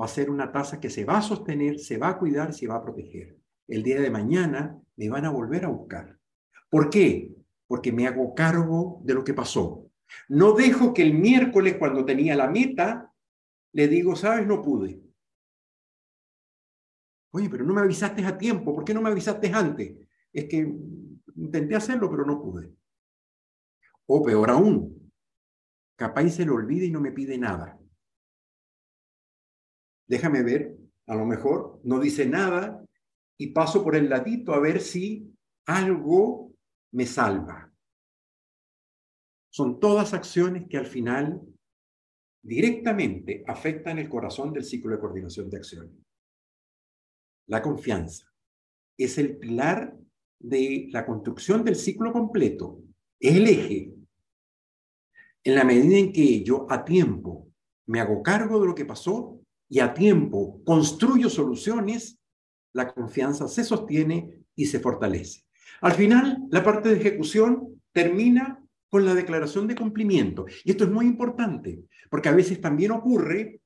va 0.00 0.06
a 0.06 0.08
ser 0.08 0.30
una 0.30 0.50
tasa 0.50 0.80
que 0.80 0.88
se 0.88 1.04
va 1.04 1.18
a 1.18 1.22
sostener, 1.22 1.78
se 1.78 1.98
va 1.98 2.10
a 2.10 2.18
cuidar, 2.18 2.54
se 2.54 2.66
va 2.66 2.76
a 2.76 2.82
proteger. 2.82 3.36
El 3.68 3.82
día 3.82 4.00
de 4.00 4.10
mañana 4.10 4.80
me 4.96 5.10
van 5.10 5.26
a 5.26 5.30
volver 5.30 5.66
a 5.66 5.68
buscar. 5.68 6.18
¿Por 6.70 6.88
qué? 6.88 7.34
Porque 7.66 7.92
me 7.92 8.06
hago 8.06 8.34
cargo 8.34 9.00
de 9.04 9.14
lo 9.14 9.22
que 9.24 9.34
pasó. 9.34 9.90
No 10.28 10.52
dejo 10.52 10.94
que 10.94 11.02
el 11.02 11.12
miércoles, 11.12 11.76
cuando 11.78 12.04
tenía 12.04 12.34
la 12.34 12.48
meta, 12.48 13.12
le 13.72 13.88
digo, 13.88 14.16
sabes, 14.16 14.46
no 14.46 14.62
pude. 14.62 15.02
Oye, 17.32 17.50
pero 17.50 17.64
no 17.64 17.74
me 17.74 17.82
avisaste 17.82 18.24
a 18.24 18.38
tiempo. 18.38 18.74
¿Por 18.74 18.84
qué 18.84 18.94
no 18.94 19.02
me 19.02 19.10
avisaste 19.10 19.52
antes? 19.52 19.96
Es 20.32 20.46
que 20.46 20.74
intenté 21.36 21.76
hacerlo, 21.76 22.10
pero 22.10 22.24
no 22.24 22.40
pude. 22.40 22.72
O 24.06 24.22
peor 24.22 24.50
aún, 24.50 25.12
capaz 25.94 26.28
se 26.30 26.44
le 26.44 26.50
olvida 26.50 26.86
y 26.86 26.90
no 26.90 27.00
me 27.00 27.12
pide 27.12 27.36
nada 27.38 27.80
déjame 30.10 30.42
ver, 30.42 30.76
a 31.06 31.14
lo 31.14 31.24
mejor 31.24 31.80
no 31.84 32.00
dice 32.00 32.26
nada 32.26 32.84
y 33.38 33.52
paso 33.52 33.84
por 33.84 33.94
el 33.94 34.10
ladito 34.10 34.52
a 34.52 34.58
ver 34.58 34.80
si 34.80 35.32
algo 35.66 36.52
me 36.92 37.06
salva. 37.06 37.72
Son 39.52 39.78
todas 39.78 40.12
acciones 40.12 40.66
que 40.68 40.78
al 40.78 40.86
final 40.86 41.40
directamente 42.42 43.44
afectan 43.46 44.00
el 44.00 44.08
corazón 44.08 44.52
del 44.52 44.64
ciclo 44.64 44.90
de 44.90 44.98
coordinación 44.98 45.48
de 45.48 45.56
acción. 45.58 46.04
La 47.46 47.62
confianza 47.62 48.26
es 48.98 49.16
el 49.16 49.38
pilar 49.38 49.96
de 50.40 50.88
la 50.90 51.06
construcción 51.06 51.64
del 51.64 51.76
ciclo 51.76 52.12
completo, 52.12 52.82
es 53.20 53.36
el 53.36 53.46
eje. 53.46 53.94
En 55.44 55.54
la 55.54 55.62
medida 55.62 55.98
en 55.98 56.12
que 56.12 56.42
yo 56.42 56.66
a 56.68 56.84
tiempo 56.84 57.48
me 57.86 58.00
hago 58.00 58.24
cargo 58.24 58.60
de 58.60 58.66
lo 58.66 58.74
que 58.74 58.84
pasó, 58.84 59.40
y 59.70 59.78
a 59.78 59.94
tiempo 59.94 60.62
construyo 60.64 61.30
soluciones, 61.30 62.18
la 62.74 62.92
confianza 62.92 63.48
se 63.48 63.64
sostiene 63.64 64.44
y 64.54 64.66
se 64.66 64.80
fortalece. 64.80 65.44
Al 65.80 65.92
final, 65.92 66.38
la 66.50 66.62
parte 66.62 66.90
de 66.90 66.96
ejecución 66.96 67.80
termina 67.92 68.62
con 68.90 69.04
la 69.04 69.14
declaración 69.14 69.68
de 69.68 69.76
cumplimiento. 69.76 70.44
Y 70.64 70.72
esto 70.72 70.84
es 70.84 70.90
muy 70.90 71.06
importante, 71.06 71.84
porque 72.10 72.28
a 72.28 72.34
veces 72.34 72.60
también 72.60 72.90
ocurre 72.90 73.62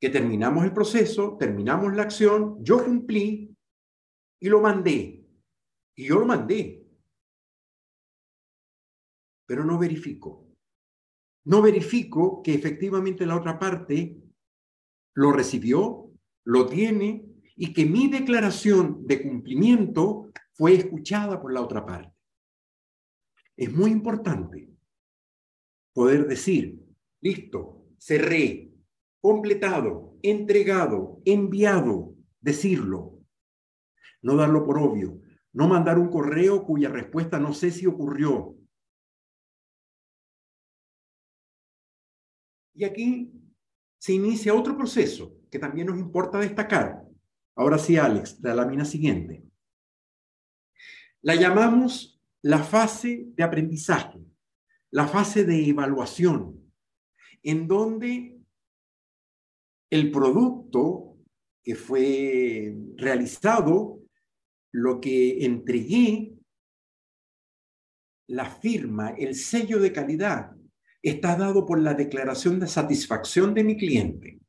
que 0.00 0.10
terminamos 0.10 0.64
el 0.64 0.72
proceso, 0.72 1.36
terminamos 1.38 1.94
la 1.94 2.02
acción, 2.02 2.62
yo 2.62 2.84
cumplí 2.84 3.56
y 4.40 4.48
lo 4.48 4.60
mandé. 4.60 5.24
Y 5.96 6.06
yo 6.06 6.18
lo 6.18 6.26
mandé. 6.26 6.84
Pero 9.46 9.64
no 9.64 9.78
verifico. 9.78 10.48
No 11.44 11.62
verifico 11.62 12.42
que 12.42 12.54
efectivamente 12.54 13.24
la 13.24 13.36
otra 13.36 13.58
parte 13.58 14.22
lo 15.14 15.32
recibió, 15.32 16.10
lo 16.44 16.66
tiene 16.66 17.24
y 17.56 17.72
que 17.72 17.84
mi 17.84 18.08
declaración 18.08 19.06
de 19.06 19.22
cumplimiento 19.22 20.32
fue 20.54 20.74
escuchada 20.74 21.40
por 21.40 21.52
la 21.52 21.60
otra 21.60 21.84
parte. 21.84 22.12
Es 23.56 23.72
muy 23.72 23.90
importante 23.90 24.70
poder 25.92 26.26
decir, 26.26 26.80
listo, 27.20 27.86
cerré, 27.98 28.72
completado, 29.20 30.16
entregado, 30.22 31.20
enviado, 31.24 32.14
decirlo. 32.40 33.20
No 34.22 34.36
darlo 34.36 34.64
por 34.64 34.78
obvio, 34.78 35.20
no 35.52 35.68
mandar 35.68 35.98
un 35.98 36.08
correo 36.08 36.64
cuya 36.64 36.88
respuesta 36.88 37.38
no 37.38 37.52
sé 37.52 37.70
si 37.70 37.86
ocurrió. 37.86 38.56
Y 42.74 42.84
aquí 42.84 43.41
se 44.02 44.14
inicia 44.14 44.52
otro 44.52 44.76
proceso 44.76 45.38
que 45.48 45.60
también 45.60 45.86
nos 45.86 45.96
importa 45.96 46.40
destacar. 46.40 47.04
Ahora 47.54 47.78
sí, 47.78 47.96
Alex, 47.96 48.40
la 48.40 48.52
lámina 48.52 48.84
siguiente. 48.84 49.44
La 51.20 51.36
llamamos 51.36 52.20
la 52.42 52.64
fase 52.64 53.26
de 53.28 53.44
aprendizaje, 53.44 54.18
la 54.90 55.06
fase 55.06 55.44
de 55.44 55.68
evaluación, 55.68 56.68
en 57.44 57.68
donde 57.68 58.40
el 59.88 60.10
producto 60.10 61.18
que 61.62 61.76
fue 61.76 62.74
realizado, 62.96 64.00
lo 64.72 65.00
que 65.00 65.44
entregué, 65.44 66.34
la 68.26 68.46
firma, 68.46 69.10
el 69.10 69.36
sello 69.36 69.78
de 69.78 69.92
calidad, 69.92 70.56
está 71.02 71.36
dado 71.36 71.66
por 71.66 71.80
la 71.80 71.94
declaración 71.94 72.60
de 72.60 72.68
satisfacción 72.68 73.54
de 73.54 73.64
mi 73.64 73.76
cliente. 73.76 74.40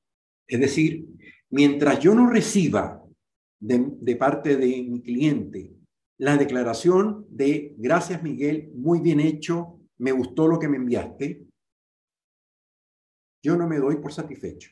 Es 0.48 0.60
decir, 0.60 1.08
mientras 1.50 2.00
yo 2.00 2.14
no 2.14 2.30
reciba 2.30 3.04
de, 3.60 4.16
parte 4.16 4.56
de 4.56 4.84
mi 4.84 5.02
cliente 5.02 5.72
la 6.18 6.38
declaración 6.38 7.26
de 7.30 7.74
gracias 7.78 8.22
Miguel, 8.22 8.72
muy 8.76 9.00
bien 9.00 9.20
hecho, 9.20 9.80
me 9.98 10.12
gustó 10.12 10.48
lo 10.48 10.60
que 10.60 10.68
me 10.68 10.78
enviaste, 10.78 11.46
yo 13.44 13.58
no 13.58 13.68
me 13.68 13.78
doy 13.78 13.98
por 13.98 14.14
satisfecho. 14.14 14.72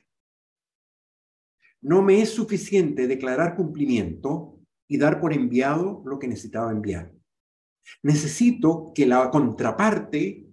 No 1.82 2.02
me 2.04 2.22
es 2.22 2.30
suficiente 2.30 3.08
declarar 3.08 3.56
cumplimiento 3.56 4.60
y 4.88 4.98
dar 4.98 5.20
por 5.20 5.34
enviado 5.34 6.04
lo 6.06 6.20
que 6.20 6.28
necesitaba 6.28 6.72
enviar. 6.72 7.12
Necesito 8.04 8.92
que 8.94 9.08
la 9.08 9.32
contraparte 9.32 10.51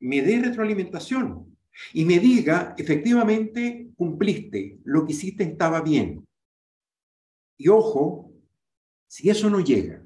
me 0.00 0.22
dé 0.22 0.40
retroalimentación 0.40 1.56
y 1.92 2.04
me 2.04 2.18
diga, 2.18 2.74
efectivamente, 2.78 3.90
cumpliste, 3.96 4.78
lo 4.84 5.04
que 5.04 5.12
hiciste 5.12 5.44
estaba 5.44 5.80
bien. 5.82 6.26
Y 7.58 7.68
ojo, 7.68 8.32
si 9.06 9.30
eso 9.30 9.50
no 9.50 9.60
llega, 9.60 10.02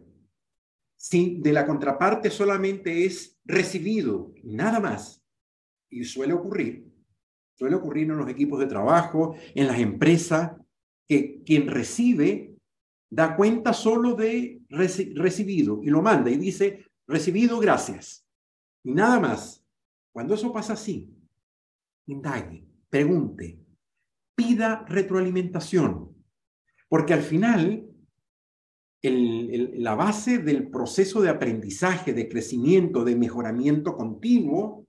si 0.96 1.40
de 1.40 1.52
la 1.52 1.66
contraparte 1.66 2.30
solamente 2.30 3.04
es 3.04 3.38
recibido, 3.44 4.34
nada 4.42 4.80
más, 4.80 5.22
y 5.88 6.04
suele 6.04 6.34
ocurrir, 6.34 6.86
suele 7.54 7.76
ocurrir 7.76 8.10
en 8.10 8.18
los 8.18 8.28
equipos 8.28 8.60
de 8.60 8.66
trabajo, 8.66 9.34
en 9.54 9.66
las 9.66 9.78
empresas, 9.78 10.52
que 11.08 11.42
quien 11.44 11.66
recibe 11.66 12.54
da 13.10 13.34
cuenta 13.34 13.72
solo 13.72 14.14
de 14.14 14.60
recibido 14.68 15.80
y 15.82 15.90
lo 15.90 16.00
manda 16.00 16.30
y 16.30 16.36
dice, 16.36 16.86
recibido, 17.08 17.58
gracias. 17.58 18.24
Y 18.84 18.92
nada 18.92 19.18
más 19.18 19.59
Cuando 20.12 20.34
eso 20.34 20.52
pasa 20.52 20.72
así, 20.74 21.12
indague, 22.06 22.66
pregunte, 22.88 23.58
pida 24.34 24.84
retroalimentación, 24.88 26.14
porque 26.88 27.14
al 27.14 27.22
final 27.22 27.86
la 29.02 29.94
base 29.94 30.38
del 30.38 30.68
proceso 30.68 31.22
de 31.22 31.30
aprendizaje, 31.30 32.12
de 32.12 32.28
crecimiento, 32.28 33.04
de 33.04 33.16
mejoramiento 33.16 33.96
continuo, 33.96 34.86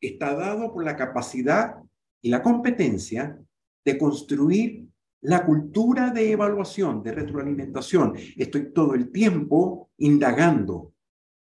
está 0.00 0.34
dado 0.34 0.72
por 0.72 0.84
la 0.84 0.96
capacidad 0.96 1.76
y 2.22 2.30
la 2.30 2.42
competencia 2.42 3.38
de 3.84 3.98
construir 3.98 4.86
la 5.20 5.44
cultura 5.44 6.10
de 6.10 6.32
evaluación, 6.32 7.02
de 7.02 7.12
retroalimentación. 7.12 8.14
Estoy 8.36 8.72
todo 8.72 8.94
el 8.94 9.10
tiempo 9.10 9.90
indagando. 9.98 10.92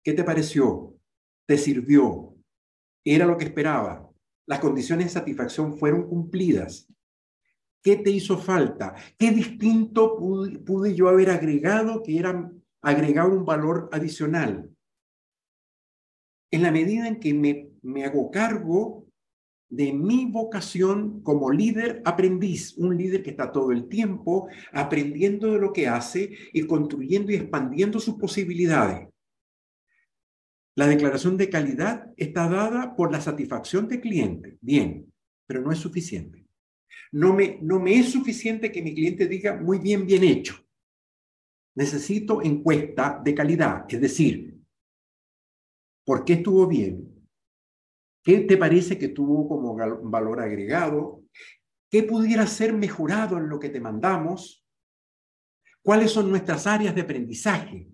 ¿Qué 0.03 0.13
te 0.13 0.25
pareció? 0.25 0.95
¿Te 1.47 1.59
sirvió? 1.59 2.35
¿Era 3.05 3.27
lo 3.27 3.37
que 3.37 3.45
esperaba? 3.45 4.11
¿Las 4.47 4.61
condiciones 4.61 5.07
de 5.07 5.13
satisfacción 5.13 5.79
fueron 5.79 6.09
cumplidas? 6.09 6.87
¿Qué 7.83 7.97
te 7.97 8.11
hizo 8.11 8.37
falta? 8.37 8.95
¿Qué 9.19 9.31
distinto 9.31 10.17
pude, 10.19 10.95
yo 10.95 11.09
haber 11.09 11.31
agregado 11.31 12.03
que 12.03 12.19
era 12.19 12.53
agregar 12.83 13.29
un 13.29 13.45
valor 13.45 13.89
adicional? 13.93 14.71
En 16.51 16.63
la 16.63 16.73
medida 16.73 17.09
en 17.09 17.21
que 17.21 17.33
me, 17.33 17.71
me 17.83 18.05
hago 18.05 18.31
cargo 18.31 19.07
de 19.71 19.93
mi 19.93 20.27
vocación 20.27 21.23
como 21.23 21.51
líder 21.53 22.03
aprendiz, 22.05 22.77
un 22.77 22.99
líder 22.99 23.23
que 23.23 23.31
está 23.31 23.53
todo 23.53 23.71
el 23.71 23.89
tiempo 23.89 24.49
aprendiendo 24.73 25.53
de 25.53 25.61
lo 25.61 25.73
que 25.73 25.87
hace 25.87 26.35
y 26.53 26.67
construyendo 26.67 27.31
y 27.31 27.37
expandiendo 27.37 28.01
sus 28.01 28.17
posibilidades. 28.17 29.09
La 30.81 30.87
declaración 30.87 31.37
de 31.37 31.51
calidad 31.51 32.11
está 32.17 32.49
dada 32.49 32.97
por 32.97 33.13
la 33.13 33.21
satisfacción 33.21 33.87
del 33.87 34.01
cliente, 34.01 34.57
bien, 34.63 35.13
pero 35.47 35.61
no 35.61 35.73
es 35.73 35.79
suficiente. 35.79 36.49
No 37.13 37.35
me, 37.35 37.59
no 37.61 37.79
me 37.79 37.99
es 37.99 38.11
suficiente 38.11 38.73
que 38.73 38.81
mi 38.81 38.95
cliente 38.95 39.29
diga 39.29 39.61
muy 39.61 39.79
bien, 39.79 40.07
bien 40.07 40.25
hecho. 40.25 40.57
Necesito 41.75 42.41
encuesta 42.41 43.21
de 43.23 43.35
calidad, 43.35 43.85
es 43.91 44.01
decir, 44.01 44.59
¿por 46.03 46.25
qué 46.25 46.33
estuvo 46.33 46.67
bien? 46.67 47.29
¿Qué 48.25 48.41
te 48.41 48.57
parece 48.57 48.97
que 48.97 49.09
tuvo 49.09 49.47
como 49.49 49.77
valor 49.77 50.41
agregado? 50.41 51.25
¿Qué 51.91 52.05
pudiera 52.05 52.47
ser 52.47 52.73
mejorado 52.73 53.37
en 53.37 53.51
lo 53.51 53.61
que 53.61 53.69
te 53.69 53.83
mandamos? 53.83 54.67
¿Cuáles 55.83 56.11
son 56.11 56.31
nuestras 56.31 56.67
áreas 56.67 56.95
de 56.95 57.03
aprendizaje 57.03 57.87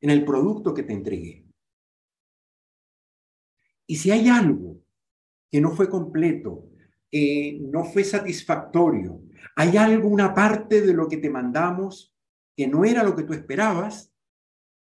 en 0.00 0.10
el 0.10 0.24
producto 0.24 0.74
que 0.74 0.82
te 0.82 0.94
entregué? 0.94 1.43
Y 3.86 3.96
si 3.96 4.10
hay 4.10 4.28
algo 4.28 4.80
que 5.50 5.60
no 5.60 5.70
fue 5.70 5.88
completo, 5.88 6.70
no 7.12 7.84
fue 7.84 8.02
satisfactorio, 8.02 9.22
hay 9.56 9.76
alguna 9.76 10.34
parte 10.34 10.80
de 10.80 10.92
lo 10.92 11.08
que 11.08 11.18
te 11.18 11.30
mandamos 11.30 12.14
que 12.56 12.66
no 12.66 12.84
era 12.84 13.02
lo 13.02 13.14
que 13.14 13.24
tú 13.24 13.32
esperabas, 13.32 14.12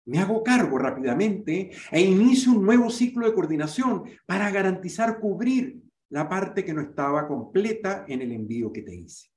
me 0.05 0.19
hago 0.19 0.43
cargo 0.43 0.79
rápidamente 0.79 1.71
e 1.91 2.01
inicio 2.01 2.53
un 2.53 2.65
nuevo 2.65 2.91
ciclo 2.91 3.27
de 3.27 3.35
coordinación 3.35 4.05
para 4.27 4.51
garantizar 4.51 5.21
cubrir 5.21 5.81
la 6.11 6.29
parte 6.29 6.65
que 6.65 6.75
no 6.75 6.83
estaba 6.83 7.27
completa 7.27 8.05
en 8.09 8.21
el 8.21 8.33
envío 8.33 8.73
que 8.73 8.83
te 8.83 8.95
hice. 8.95 9.29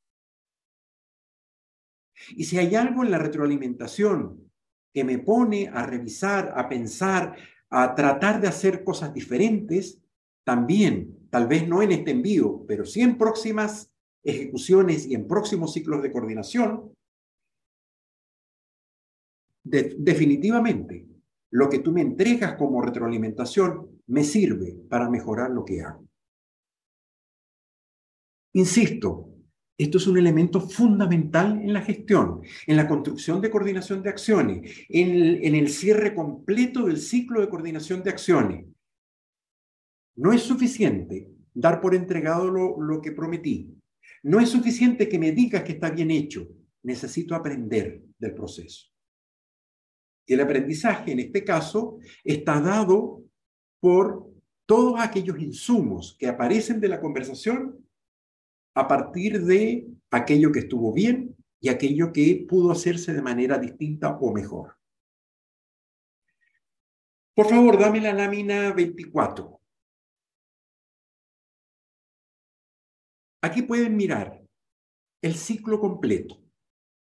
Y 2.30 2.46
si 2.46 2.58
hay 2.58 2.76
algo 2.76 3.04
en 3.04 3.12
la 3.12 3.18
retroalimentación 3.18 4.52
que 4.94 5.04
me 5.04 5.20
pone 5.20 5.68
a 5.68 5.86
revisar, 5.86 6.54
a 6.56 6.68
pensar, 6.68 7.38
a 7.70 7.96
tratar 7.96 8.42
de 8.42 8.48
hacer 8.48 8.84
cosas 8.84 9.14
diferentes, 9.14 10.02
también, 10.44 11.28
tal 11.30 11.48
vez 11.48 11.68
no 11.68 11.82
en 11.82 11.92
este 11.92 12.12
envío, 12.12 12.66
pero 12.68 12.86
sí 12.86 13.02
en 13.02 13.18
próximas 13.18 13.92
ejecuciones 14.24 15.06
y 15.08 15.16
en 15.16 15.28
próximos 15.28 15.74
ciclos 15.74 16.02
de 16.02 16.12
coordinación, 16.12 16.94
definitivamente 19.64 21.08
lo 21.52 21.70
que 21.70 21.80
tú 21.80 21.92
me 21.92 22.02
entregas 22.02 22.56
como 22.56 22.82
retroalimentación 22.82 24.02
me 24.08 24.24
sirve 24.24 24.78
para 24.90 25.10
mejorar 25.10 25.52
lo 25.52 25.66
que 25.66 25.82
hago. 25.82 26.06
Insisto, 28.54 29.35
esto 29.78 29.98
es 29.98 30.08
un 30.08 30.18
elemento 30.18 30.62
fundamental 30.62 31.60
en 31.62 31.74
la 31.74 31.82
gestión, 31.82 32.42
en 32.66 32.78
la 32.78 32.88
construcción 32.88 33.42
de 33.42 33.52
coordinación 33.52 34.02
de 34.02 34.10
acciones, 34.10 34.86
en 34.88 35.56
el, 35.56 35.70
cierre 35.70 36.16
completo 36.16 36.86
del 36.86 36.98
ciclo 36.98 37.42
de 37.42 37.50
coordinación 37.50 38.02
de 38.02 38.10
acciones. 38.10 38.66
No 40.16 40.32
es 40.32 40.44
suficiente 40.44 41.30
dar 41.54 41.82
por 41.82 41.94
entregado 41.94 42.50
lo, 42.50 42.82
lo 42.82 43.02
que 43.02 43.12
prometí. 43.12 43.70
No 44.24 44.40
es 44.40 44.50
suficiente 44.50 45.10
que 45.10 45.20
me 45.20 45.34
digas 45.34 45.64
que 45.64 45.74
está 45.74 45.90
bien 45.90 46.10
hecho. 46.10 46.48
Necesito 46.84 47.36
aprender 47.36 48.02
del 48.18 48.34
proceso. 48.34 48.88
Y 50.26 50.34
el 50.34 50.42
aprendizaje, 50.42 51.12
en 51.12 51.20
este 51.20 51.44
caso, 51.44 52.00
está 52.24 52.62
dado 52.62 53.24
por 53.80 54.32
todos 54.66 55.00
aquellos 55.00 55.40
insumos 55.40 56.16
que 56.18 56.28
aparecen 56.28 56.80
de 56.80 56.88
la 56.88 57.02
conversación 57.02 57.85
a 58.76 58.88
partir 58.88 59.42
de 59.44 59.88
aquello 60.12 60.52
que 60.52 60.60
estuvo 60.60 60.94
bien 60.94 61.36
y 61.60 61.70
aquello 61.70 62.12
que 62.12 62.46
pudo 62.48 62.72
hacerse 62.72 63.14
de 63.14 63.22
manera 63.22 63.58
distinta 63.58 64.18
o 64.20 64.34
mejor. 64.34 64.78
Por 67.34 67.50
favor, 67.50 67.80
dame 67.80 68.00
la 68.02 68.14
lámina 68.14 68.72
24. 68.74 69.60
Aquí 73.42 73.62
pueden 73.62 73.96
mirar 73.96 74.42
el 75.22 75.36
ciclo 75.36 75.80
completo. 75.80 76.42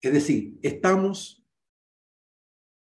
Es 0.02 0.12
decir, 0.12 0.58
estamos 0.62 1.44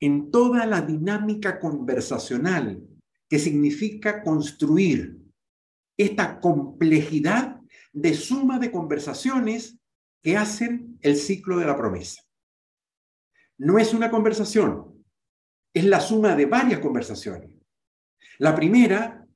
en 0.01 0.31
toda 0.31 0.67
la 0.67 0.81
dinámica 0.81 1.61
conversacional 1.61 2.83
que 3.29 3.39
significa 3.39 4.23
construir 4.23 5.19
esta 5.99 6.41
complejidad 6.41 7.60
de 7.93 8.15
suma 8.15 8.59
de 8.59 8.71
conversaciones 8.71 9.79
que 10.23 10.37
hacen 10.37 10.99
el 11.01 11.17
ciclo 11.17 11.59
de 11.59 11.67
la 11.67 11.77
promesa. 11.77 12.23
No 13.59 13.79
es 13.79 13.93
una 13.93 14.11
conversación, 14.11 15.05
es 15.75 15.85
la 15.85 16.01
suma 16.01 16.35
de 16.35 16.47
varias 16.47 16.81
conversaciones. 16.81 17.51
La 18.39 18.55
primera, 18.55 19.27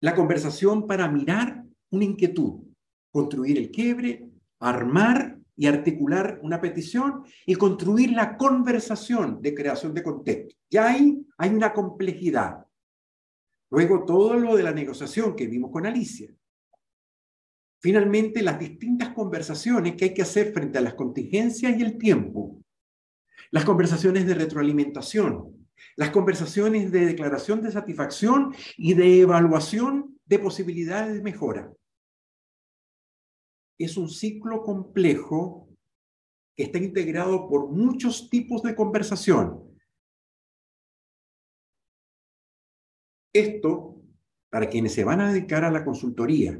la 0.00 0.14
conversación 0.14 0.86
para 0.86 1.08
mirar 1.08 1.64
una 1.90 2.04
inquietud, 2.04 2.62
construir 3.10 3.58
el 3.58 3.70
quiebre, 3.70 4.28
armar 4.60 5.38
y 5.56 5.66
articular 5.66 6.38
una 6.42 6.60
petición 6.60 7.24
y 7.46 7.54
construir 7.54 8.12
la 8.12 8.36
conversación 8.36 9.40
de 9.40 9.54
creación 9.54 9.94
de 9.94 10.02
contexto. 10.02 10.54
Ya 10.70 10.88
ahí 10.88 11.26
hay 11.38 11.50
una 11.50 11.72
complejidad. 11.72 12.66
Luego 13.70 14.04
todo 14.04 14.34
lo 14.34 14.56
de 14.56 14.62
la 14.62 14.72
negociación 14.72 15.34
que 15.34 15.46
vimos 15.46 15.70
con 15.70 15.86
Alicia. 15.86 16.30
Finalmente, 17.78 18.42
las 18.42 18.58
distintas 18.58 19.10
conversaciones 19.10 19.94
que 19.94 20.06
hay 20.06 20.14
que 20.14 20.22
hacer 20.22 20.52
frente 20.52 20.78
a 20.78 20.82
las 20.82 20.94
contingencias 20.94 21.78
y 21.78 21.82
el 21.82 21.98
tiempo. 21.98 22.62
Las 23.50 23.64
conversaciones 23.64 24.26
de 24.26 24.34
retroalimentación, 24.34 25.68
las 25.96 26.10
conversaciones 26.10 26.90
de 26.90 27.06
declaración 27.06 27.62
de 27.62 27.70
satisfacción 27.70 28.54
y 28.76 28.94
de 28.94 29.20
evaluación 29.20 30.18
de 30.24 30.38
posibilidades 30.38 31.14
de 31.14 31.22
mejora 31.22 31.72
es 33.78 33.96
un 33.96 34.08
ciclo 34.08 34.62
complejo 34.62 35.68
que 36.56 36.64
está 36.64 36.78
integrado 36.78 37.48
por 37.48 37.68
muchos 37.68 38.30
tipos 38.30 38.62
de 38.62 38.74
conversación. 38.74 39.62
Esto, 43.32 44.02
para 44.48 44.68
quienes 44.70 44.94
se 44.94 45.04
van 45.04 45.20
a 45.20 45.30
dedicar 45.30 45.64
a 45.64 45.70
la 45.70 45.84
consultoría, 45.84 46.58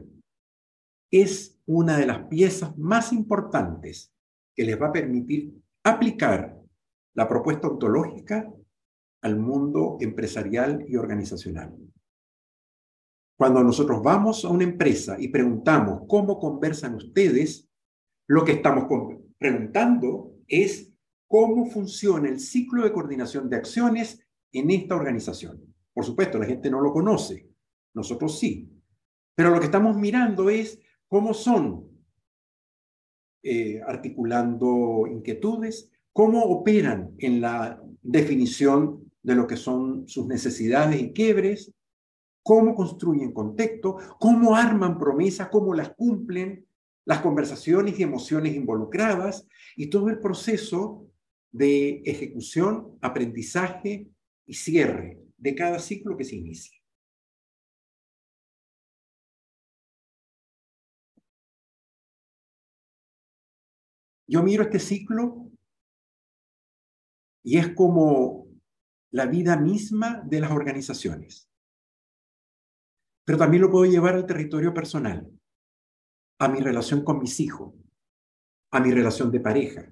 es 1.11 1.61
una 1.66 1.97
de 1.97 2.07
las 2.07 2.27
piezas 2.27 2.77
más 2.79 3.12
importantes 3.12 4.12
que 4.55 4.64
les 4.64 4.81
va 4.81 4.88
a 4.88 4.92
permitir 4.92 5.55
aplicar 5.85 6.59
la 7.14 7.29
propuesta 7.29 7.69
ontológica 7.69 8.53
al 9.23 9.38
mundo 9.38 9.99
empresarial 10.01 10.85
y 10.88 10.97
organizacional. 10.97 11.77
Cuando 13.38 13.62
nosotros 13.62 14.03
vamos 14.03 14.45
a 14.45 14.49
una 14.49 14.64
empresa 14.64 15.16
y 15.19 15.29
preguntamos 15.29 16.03
cómo 16.09 16.38
conversan 16.38 16.95
ustedes, 16.95 17.69
lo 18.29 18.45
que 18.45 18.53
estamos 18.53 18.85
preguntando 19.38 20.37
es 20.47 20.92
cómo 21.29 21.66
funciona 21.66 22.29
el 22.29 22.40
ciclo 22.40 22.85
de 22.85 22.92
coordinación 22.92 23.51
de 23.51 23.57
acciones 23.57 24.27
en 24.53 24.71
esta 24.71 24.97
organización. 24.97 25.75
Por 25.92 26.05
supuesto, 26.05 26.38
la 26.38 26.47
gente 26.47 26.71
no 26.71 26.81
lo 26.81 26.92
conoce, 26.92 27.51
nosotros 27.95 28.38
sí. 28.38 28.71
Pero 29.35 29.51
lo 29.51 29.59
que 29.59 29.66
estamos 29.66 29.97
mirando 29.97 30.49
es 30.49 30.81
cómo 31.09 31.35
son 31.35 31.88
eh, 33.42 33.81
articulando 33.87 35.07
inquietudes, 35.07 35.90
cómo 36.12 36.42
operan 36.42 37.14
en 37.19 37.40
la 37.40 37.81
definición 38.03 39.12
de 39.23 39.35
lo 39.35 39.47
que 39.47 39.57
son 39.57 40.09
sus 40.09 40.27
necesidades 40.27 41.01
y 41.01 41.12
quiebres, 41.12 41.73
cómo 42.42 42.75
construyen 42.75 43.33
contexto, 43.33 43.97
cómo 44.19 44.55
arman 44.55 44.99
promesas, 44.99 45.49
cómo 45.49 45.75
las 45.75 45.95
cumplen, 45.95 46.66
las 47.05 47.21
conversaciones 47.21 47.99
y 47.99 48.03
emociones 48.03 48.55
involucradas 48.55 49.47
y 49.77 49.90
todo 49.90 50.09
el 50.09 50.19
proceso 50.19 51.07
de 51.53 52.03
ejecución, 52.05 52.99
aprendizaje 53.01 54.09
y 54.47 54.55
cierre 54.55 55.21
de 55.37 55.55
cada 55.55 55.79
ciclo 55.79 56.16
que 56.16 56.25
se 56.25 56.37
inicia. 56.37 56.79
Yo 64.29 64.43
miro 64.43 64.65
este 64.65 64.79
ciclo 64.79 65.51
y 67.45 67.59
es 67.59 67.75
como 67.75 68.49
la 69.12 69.27
vida 69.27 69.57
misma 69.57 70.23
de 70.27 70.41
las 70.41 70.51
organizaciones. 70.51 71.49
Pero 73.25 73.39
también 73.39 73.62
lo 73.62 73.71
puedo 73.71 73.91
llevar 73.91 74.15
al 74.15 74.27
territorio 74.27 74.75
personal, 74.75 75.29
a 76.39 76.49
mi 76.49 76.61
relación 76.61 77.03
con 77.03 77.19
mis 77.19 77.41
hijos, 77.41 77.75
a 78.73 78.81
mi 78.81 78.93
relación 78.93 79.31
de 79.31 79.41
pareja. 79.41 79.91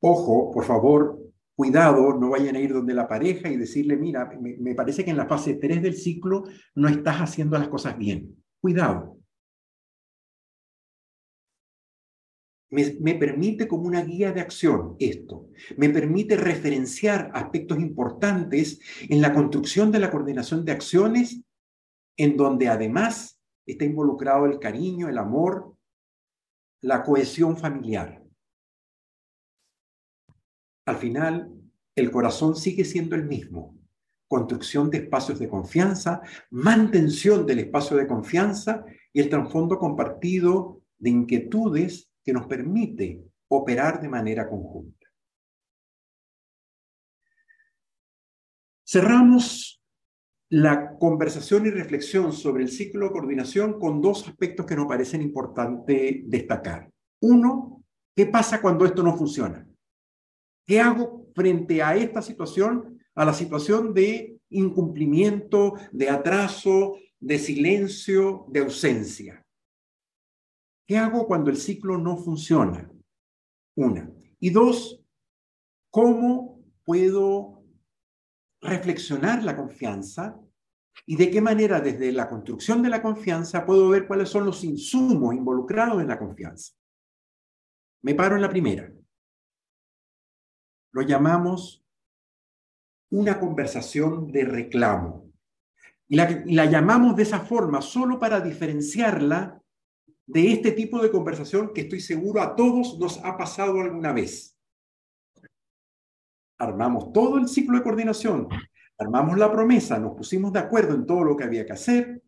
Ojo, 0.00 0.52
por 0.52 0.64
favor, 0.64 1.18
cuidado, 1.54 2.14
no 2.18 2.30
vayan 2.30 2.56
a 2.56 2.60
ir 2.60 2.72
donde 2.72 2.94
la 2.94 3.08
pareja 3.08 3.48
y 3.48 3.56
decirle, 3.56 3.96
mira, 3.96 4.30
me, 4.40 4.74
parece 4.74 5.04
que 5.04 5.10
en 5.10 5.16
la 5.16 5.26
fase 5.26 5.54
3 5.54 5.82
del 5.82 5.94
ciclo 5.94 6.44
no 6.74 6.88
estás 6.88 7.16
haciendo 7.16 7.58
las 7.58 7.68
cosas 7.68 7.96
bien. 7.96 8.42
Cuidado. 8.60 9.15
Me, 12.76 13.14
permite 13.14 13.66
como 13.66 13.84
una 13.84 14.02
guía 14.02 14.32
de 14.32 14.42
acción 14.42 14.96
esto. 14.98 15.48
Me 15.78 15.88
permite 15.88 16.36
referenciar 16.36 17.30
aspectos 17.32 17.78
importantes 17.78 18.80
en 19.08 19.22
la 19.22 19.32
construcción 19.32 19.90
de 19.90 19.98
la 19.98 20.10
coordinación 20.10 20.62
de 20.62 20.72
acciones, 20.72 21.40
en 22.18 22.36
donde 22.36 22.68
además 22.68 23.40
está 23.64 23.86
involucrado 23.86 24.44
el 24.44 24.58
cariño, 24.58 25.08
el 25.08 25.16
amor, 25.16 25.74
la 26.82 27.02
cohesión 27.02 27.56
familiar. 27.56 28.22
Al 30.84 30.96
final, 30.96 31.50
el 31.94 32.10
corazón 32.10 32.56
sigue 32.56 32.84
siendo 32.84 33.16
el 33.16 33.24
mismo. 33.24 33.74
Construcción 34.28 34.90
de 34.90 34.98
espacios 34.98 35.38
de 35.38 35.48
confianza, 35.48 36.20
mantención 36.50 37.46
del 37.46 37.60
espacio 37.60 37.96
de 37.96 38.06
confianza 38.06 38.84
y 39.14 39.20
el 39.20 39.30
trasfondo 39.30 39.78
compartido 39.78 40.82
de 40.98 41.10
inquietudes 41.10 42.12
que 42.26 42.32
nos 42.32 42.48
permite 42.48 43.22
operar 43.48 44.00
de 44.00 44.08
manera 44.08 44.48
conjunta. 44.48 45.06
Cerramos 48.84 49.80
la 50.48 50.96
conversación 50.98 51.66
y 51.66 51.70
reflexión 51.70 52.32
sobre 52.32 52.64
el 52.64 52.68
ciclo 52.68 53.06
de 53.06 53.12
coordinación 53.12 53.78
con 53.78 54.00
dos 54.00 54.26
aspectos 54.26 54.66
que 54.66 54.74
nos 54.74 54.86
parecen 54.86 55.22
importantes 55.22 56.22
destacar. 56.24 56.90
Uno, 57.20 57.84
¿qué 58.14 58.26
pasa 58.26 58.60
cuando 58.60 58.84
esto 58.84 59.04
no 59.04 59.16
funciona? 59.16 59.64
¿Qué 60.66 60.80
hago 60.80 61.28
frente 61.32 61.80
a 61.80 61.96
esta 61.96 62.22
situación, 62.22 62.98
a 63.14 63.24
la 63.24 63.34
situación 63.34 63.94
de 63.94 64.40
incumplimiento, 64.50 65.74
de 65.92 66.10
atraso, 66.10 66.96
de 67.20 67.38
silencio, 67.38 68.46
de 68.48 68.60
ausencia? 68.60 69.45
¿Qué 70.86 70.96
hago 70.98 71.26
cuando 71.26 71.50
el 71.50 71.56
ciclo 71.56 71.98
no 71.98 72.16
funciona? 72.16 72.90
Una. 73.76 74.10
Y 74.38 74.50
dos, 74.50 75.02
¿cómo 75.90 76.62
puedo 76.84 77.64
reflexionar 78.60 79.42
la 79.42 79.56
confianza 79.56 80.40
y 81.04 81.16
de 81.16 81.30
qué 81.30 81.40
manera 81.40 81.80
desde 81.80 82.12
la 82.12 82.28
construcción 82.28 82.82
de 82.82 82.88
la 82.88 83.02
confianza 83.02 83.66
puedo 83.66 83.88
ver 83.88 84.06
cuáles 84.06 84.28
son 84.28 84.46
los 84.46 84.62
insumos 84.64 85.34
involucrados 85.34 86.00
en 86.00 86.08
la 86.08 86.18
confianza? 86.18 86.72
Me 88.02 88.14
paro 88.14 88.36
en 88.36 88.42
la 88.42 88.48
primera. 88.48 88.92
Lo 90.92 91.02
llamamos 91.02 91.84
una 93.10 93.38
conversación 93.38 94.30
de 94.30 94.44
reclamo. 94.44 95.32
Y 96.08 96.16
la, 96.16 96.64
llamamos 96.66 97.16
de 97.16 97.24
esa 97.24 97.40
forma 97.40 97.82
solo 97.82 98.18
para 98.18 98.40
diferenciarla 98.40 99.60
de 100.26 100.52
este 100.52 100.72
tipo 100.72 101.00
de 101.00 101.10
conversación 101.10 101.72
que 101.72 101.82
estoy 101.82 102.00
seguro 102.00 102.42
a 102.42 102.56
todos 102.56 102.98
nos 102.98 103.24
ha 103.24 103.36
pasado 103.36 103.80
alguna 103.80 104.12
vez. 104.12 104.58
Armamos 106.58 107.12
todo 107.12 107.38
el 107.38 107.48
ciclo 107.48 107.78
de 107.78 107.84
coordinación, 107.84 108.48
armamos 108.98 109.38
la 109.38 109.52
promesa, 109.52 109.98
nos 109.98 110.16
pusimos 110.16 110.52
de 110.52 110.58
acuerdo 110.58 110.94
en 110.94 111.06
todo 111.06 111.22
lo 111.22 111.36
que 111.36 111.44
había 111.44 111.66
que 111.66 111.72
hacer, 111.72 112.22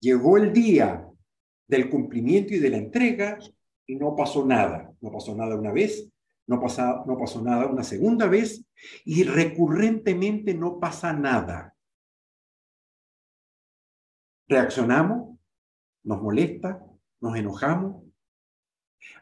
llegó 0.00 0.38
el 0.38 0.52
día 0.52 1.06
del 1.66 1.90
cumplimiento 1.90 2.54
y 2.54 2.58
de 2.58 2.70
la 2.70 2.76
entrega 2.76 3.38
y 3.86 3.96
no 3.96 4.14
pasó 4.16 4.46
nada. 4.46 4.92
No 5.00 5.10
pasó 5.10 5.34
nada 5.34 5.56
una 5.56 5.72
vez, 5.72 6.08
no, 6.46 6.56
no 7.06 7.18
pasó 7.18 7.42
nada 7.42 7.66
una 7.66 7.82
segunda 7.82 8.26
vez 8.26 8.64
y 9.04 9.24
recurrentemente 9.24 10.54
no 10.54 10.78
pasa 10.78 11.12
nada. 11.12 11.74
Reaccionamos, 14.48 15.38
nos 16.04 16.20
molesta, 16.22 16.84
nos 17.22 17.36
enojamos. 17.36 18.04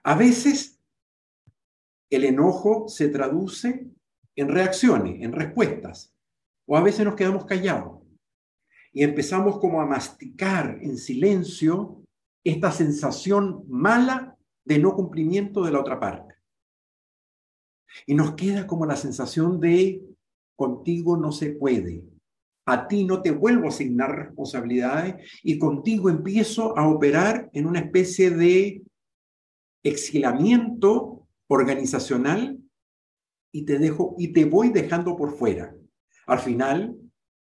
A 0.03 0.17
veces 0.17 0.81
el 2.11 2.25
enojo 2.25 2.89
se 2.89 3.09
traduce 3.09 3.87
en 4.35 4.49
reacciones, 4.49 5.23
en 5.23 5.33
respuestas, 5.33 6.13
o 6.67 6.77
a 6.77 6.83
veces 6.83 7.05
nos 7.05 7.15
quedamos 7.15 7.45
callados 7.45 8.01
y 8.93 9.05
empezamos 9.05 9.59
como 9.61 9.81
a 9.81 9.87
masticar 9.87 10.79
en 10.83 10.97
silencio 10.97 12.03
esta 12.43 12.73
sensación 12.73 13.65
mala 13.69 14.37
de 14.65 14.79
no 14.79 14.95
cumplimiento 14.95 15.63
de 15.63 15.73
la 15.73 15.81
otra 15.81 16.01
parte. 16.01 16.35
Y 18.07 18.15
nos 18.15 18.35
queda 18.35 18.67
como 18.67 18.87
la 18.87 18.97
sensación 18.97 19.61
de 19.61 20.03
contigo 20.57 21.17
no 21.17 21.33
se 21.33 21.51
puede, 21.51 22.05
a 22.67 22.89
ti 22.89 23.05
no 23.05 23.23
te 23.23 23.31
vuelvo 23.31 23.67
a 23.67 23.69
asignar 23.69 24.17
responsabilidades 24.17 25.17
y 25.43 25.59
contigo 25.59 26.09
empiezo 26.09 26.77
a 26.79 26.89
operar 26.89 27.51
en 27.53 27.67
una 27.67 27.81
especie 27.81 28.31
de 28.31 28.83
exilamiento 29.83 31.27
organizacional 31.49 32.59
y 33.53 33.65
te 33.65 33.79
dejo 33.79 34.15
y 34.19 34.33
te 34.33 34.45
voy 34.45 34.71
dejando 34.71 35.17
por 35.17 35.37
fuera. 35.37 35.75
Al 36.27 36.39
final 36.39 36.97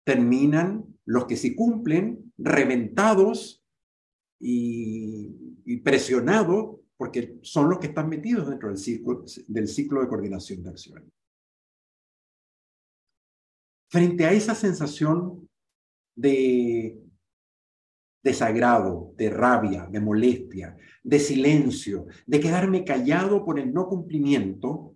terminan 0.04 0.86
los 1.06 1.26
que 1.26 1.36
sí 1.36 1.56
cumplen 1.56 2.34
reventados 2.38 3.64
y, 4.40 5.30
y 5.66 5.78
presionados 5.78 6.78
porque 6.98 7.40
son 7.42 7.70
los 7.70 7.80
que 7.80 7.88
están 7.88 8.10
metidos 8.10 8.50
dentro 8.50 8.70
del 8.70 8.78
ciclo, 8.78 9.24
del 9.48 9.68
ciclo 9.68 10.02
de 10.02 10.08
coordinación 10.08 10.64
de 10.64 10.70
acción. 10.70 11.12
Frente 13.92 14.26
a 14.26 14.32
esa 14.32 14.56
sensación 14.56 15.50
de 16.16 16.98
desagrado, 18.24 19.14
de 19.18 19.30
rabia, 19.30 19.86
de 19.86 20.00
molestia, 20.00 20.78
de 21.04 21.20
silencio, 21.20 22.06
de 22.26 22.40
quedarme 22.40 22.86
callado 22.86 23.44
por 23.44 23.60
el 23.60 23.74
no 23.74 23.90
cumplimiento, 23.90 24.96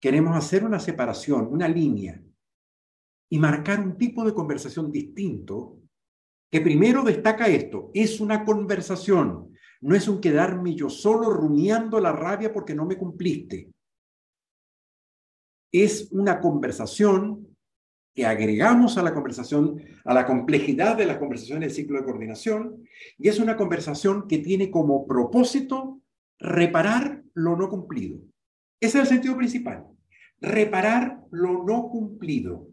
queremos 0.00 0.36
hacer 0.36 0.64
una 0.64 0.80
separación, 0.80 1.46
una 1.52 1.68
línea 1.68 2.20
y 3.30 3.38
marcar 3.38 3.78
un 3.78 3.96
tipo 3.96 4.24
de 4.24 4.34
conversación 4.34 4.90
distinto 4.90 5.78
que 6.50 6.60
primero 6.60 7.04
destaca 7.04 7.46
esto, 7.46 7.92
es 7.94 8.18
una 8.18 8.44
conversación, 8.44 9.52
no 9.82 9.94
es 9.94 10.08
un 10.08 10.20
quedarme 10.20 10.74
yo 10.74 10.90
solo 10.90 11.30
rumiando 11.30 12.00
la 12.00 12.10
rabia 12.10 12.52
porque 12.52 12.74
no 12.74 12.84
me 12.84 12.98
cumpliste 12.98 13.73
es 15.82 16.08
una 16.12 16.40
conversación 16.40 17.48
que 18.14 18.24
agregamos 18.24 18.96
a 18.96 19.02
la 19.02 19.12
conversación, 19.12 19.82
a 20.04 20.14
la 20.14 20.24
complejidad 20.24 20.96
de 20.96 21.04
la 21.04 21.18
conversación 21.18 21.60
del 21.60 21.72
ciclo 21.72 21.98
de 21.98 22.04
coordinación, 22.04 22.86
y 23.18 23.28
es 23.28 23.40
una 23.40 23.56
conversación 23.56 24.28
que 24.28 24.38
tiene 24.38 24.70
como 24.70 25.04
propósito 25.04 26.00
reparar 26.38 27.24
lo 27.34 27.56
no 27.56 27.68
cumplido. 27.68 28.20
Ese 28.80 28.98
es 28.98 29.02
el 29.02 29.06
sentido 29.08 29.36
principal, 29.36 29.84
reparar 30.40 31.20
lo 31.32 31.64
no 31.64 31.88
cumplido. 31.88 32.68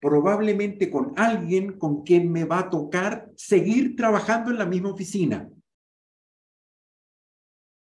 Probablemente 0.00 0.90
con 0.90 1.12
alguien 1.16 1.76
con 1.76 2.04
quien 2.04 2.30
me 2.30 2.44
va 2.44 2.60
a 2.60 2.70
tocar 2.70 3.32
seguir 3.34 3.96
trabajando 3.96 4.52
en 4.52 4.58
la 4.58 4.66
misma 4.66 4.92
oficina. 4.92 5.50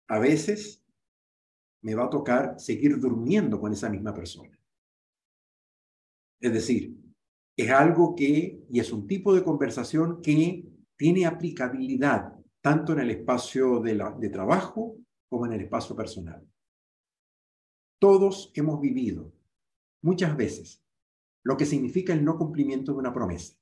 A 0.08 0.18
veces 0.18 0.81
me 1.82 1.94
va 1.94 2.04
a 2.04 2.10
tocar 2.10 2.58
seguir 2.58 2.98
durmiendo 2.98 3.60
con 3.60 3.72
esa 3.72 3.88
misma 3.88 4.14
persona. 4.14 4.58
Es 6.40 6.52
decir, 6.52 6.96
es 7.56 7.70
algo 7.70 8.14
que, 8.14 8.64
y 8.68 8.80
es 8.80 8.92
un 8.92 9.06
tipo 9.06 9.34
de 9.34 9.44
conversación 9.44 10.20
que 10.22 10.64
tiene 10.96 11.26
aplicabilidad 11.26 12.34
tanto 12.60 12.92
en 12.92 13.00
el 13.00 13.10
espacio 13.10 13.80
de, 13.80 14.02
de 14.18 14.28
trabajo 14.28 14.96
como 15.28 15.46
en 15.46 15.52
el 15.52 15.62
espacio 15.62 15.94
personal. 15.94 16.46
Todos 17.98 18.50
hemos 18.54 18.80
vivido 18.80 19.32
muchas 20.02 20.36
veces 20.36 20.82
lo 21.44 21.56
que 21.56 21.66
significa 21.66 22.12
el 22.12 22.24
no 22.24 22.38
cumplimiento 22.38 22.92
de 22.92 22.98
una 22.98 23.12
promesa. 23.12 23.56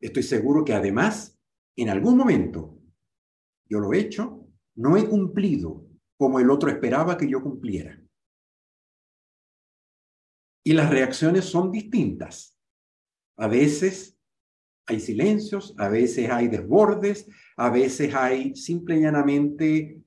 Estoy 0.00 0.22
seguro 0.22 0.64
que 0.64 0.74
además, 0.74 1.38
en 1.76 1.88
algún 1.88 2.16
momento, 2.16 2.78
yo 3.68 3.80
lo 3.80 3.92
he 3.92 3.98
hecho, 3.98 4.46
no 4.76 4.96
he 4.96 5.08
cumplido 5.08 5.83
como 6.18 6.40
el 6.40 6.50
otro 6.50 6.70
esperaba 6.70 7.16
que 7.16 7.28
yo 7.28 7.42
cumpliera. 7.42 8.00
Y 10.64 10.72
las 10.72 10.90
reacciones 10.90 11.44
son 11.44 11.70
distintas. 11.70 12.58
A 13.36 13.48
veces 13.48 14.18
hay 14.86 15.00
silencios, 15.00 15.74
a 15.78 15.88
veces 15.88 16.30
hay 16.30 16.48
desbordes, 16.48 17.28
a 17.56 17.70
veces 17.70 18.14
hay 18.14 18.54
simple 18.54 18.96
y 18.96 19.02
llanamente 19.02 20.02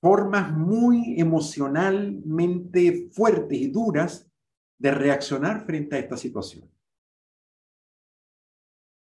formas 0.00 0.52
muy 0.56 1.20
emocionalmente 1.20 3.10
fuertes 3.12 3.58
y 3.58 3.70
duras 3.70 4.30
de 4.78 4.90
reaccionar 4.92 5.66
frente 5.66 5.96
a 5.96 5.98
esta 5.98 6.16
situación. 6.16 6.70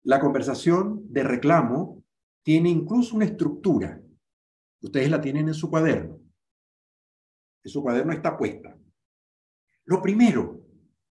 La 0.03 0.19
conversación 0.19 1.12
de 1.12 1.23
reclamo 1.23 2.03
tiene 2.43 2.69
incluso 2.69 3.15
una 3.15 3.25
estructura. 3.25 4.01
Ustedes 4.82 5.10
la 5.10 5.20
tienen 5.20 5.48
en 5.48 5.54
su 5.54 5.70
cuaderno. 5.70 6.20
En 7.63 7.72
su 7.72 7.82
cuaderno 7.82 8.13
está 8.13 8.38
puesta. 8.38 8.78
Lo 9.86 10.02
primero, 10.02 10.65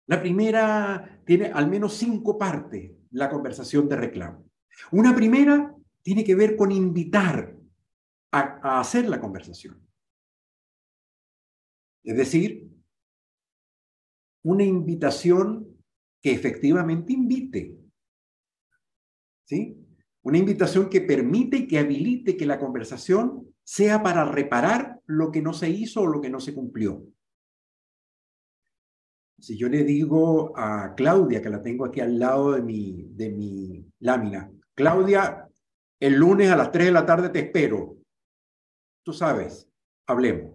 la 0.06 0.20
primera 0.20 1.22
tiene 1.24 1.46
al 1.46 1.68
menos 1.68 1.94
cinco 1.94 2.38
partes, 2.38 2.92
la 3.10 3.28
conversación 3.28 3.88
de 3.88 3.96
reclamo. 3.96 4.48
Una 4.92 5.14
primera 5.14 5.74
tiene 6.02 6.22
que 6.22 6.34
ver 6.34 6.56
con 6.56 6.70
invitar 6.70 7.56
a, 8.30 8.80
hacer 8.80 9.08
la 9.08 9.20
conversación. 9.20 9.82
Es 12.04 12.16
decir, 12.16 12.70
una 14.44 14.62
invitación 14.62 15.76
que 16.22 16.32
efectivamente 16.32 17.12
invite. 17.12 17.76
¿Sí? 19.44 19.76
Una 20.22 20.38
invitación 20.38 20.88
que 20.88 21.00
permite 21.00 21.56
y 21.56 21.66
que 21.66 21.78
habilite 21.78 22.36
que 22.36 22.46
la 22.46 22.58
conversación 22.58 23.55
sea 23.66 24.00
para 24.00 24.24
reparar 24.24 25.00
lo 25.06 25.32
que 25.32 25.42
no 25.42 25.52
se 25.52 25.68
hizo 25.68 26.02
o 26.02 26.06
lo 26.06 26.20
que 26.20 26.30
no 26.30 26.38
se 26.38 26.54
cumplió. 26.54 27.04
Si 29.40 29.58
yo 29.58 29.68
le 29.68 29.82
digo 29.82 30.56
a 30.56 30.94
Claudia, 30.94 31.42
que 31.42 31.50
la 31.50 31.60
tengo 31.60 31.84
aquí 31.84 32.00
al 32.00 32.16
lado 32.16 32.52
de 32.52 32.62
mi, 32.62 33.08
de 33.10 33.28
mi 33.30 33.84
lámina, 33.98 34.50
Claudia, 34.72 35.48
el 35.98 36.14
lunes 36.14 36.48
a 36.50 36.56
las 36.56 36.70
3 36.70 36.86
de 36.86 36.92
la 36.92 37.04
tarde 37.04 37.28
te 37.30 37.40
espero. 37.40 37.96
Tú 39.02 39.12
sabes, 39.12 39.68
hablemos. 40.06 40.54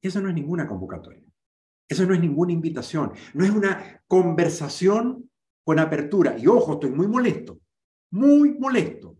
Eso 0.00 0.20
no 0.20 0.28
es 0.28 0.34
ninguna 0.36 0.66
convocatoria. 0.66 1.24
Eso 1.88 2.06
no 2.06 2.14
es 2.14 2.20
ninguna 2.20 2.52
invitación. 2.52 3.12
No 3.34 3.44
es 3.44 3.50
una 3.50 4.00
conversación 4.06 5.28
con 5.64 5.80
apertura. 5.80 6.38
Y 6.38 6.46
ojo, 6.46 6.74
estoy 6.74 6.90
muy 6.90 7.08
molesto. 7.08 7.58
Muy 8.12 8.56
molesto. 8.58 9.17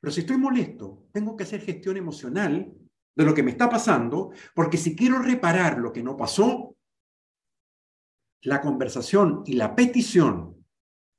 Pero 0.00 0.12
si 0.12 0.20
estoy 0.20 0.38
molesto, 0.38 1.08
tengo 1.12 1.36
que 1.36 1.44
hacer 1.44 1.60
gestión 1.60 1.96
emocional 1.96 2.72
de 3.14 3.24
lo 3.24 3.34
que 3.34 3.42
me 3.42 3.50
está 3.50 3.68
pasando, 3.68 4.30
porque 4.54 4.78
si 4.78 4.96
quiero 4.96 5.18
reparar 5.18 5.78
lo 5.78 5.92
que 5.92 6.02
no 6.02 6.16
pasó, 6.16 6.76
la 8.42 8.60
conversación 8.60 9.42
y 9.44 9.54
la 9.54 9.74
petición 9.74 10.64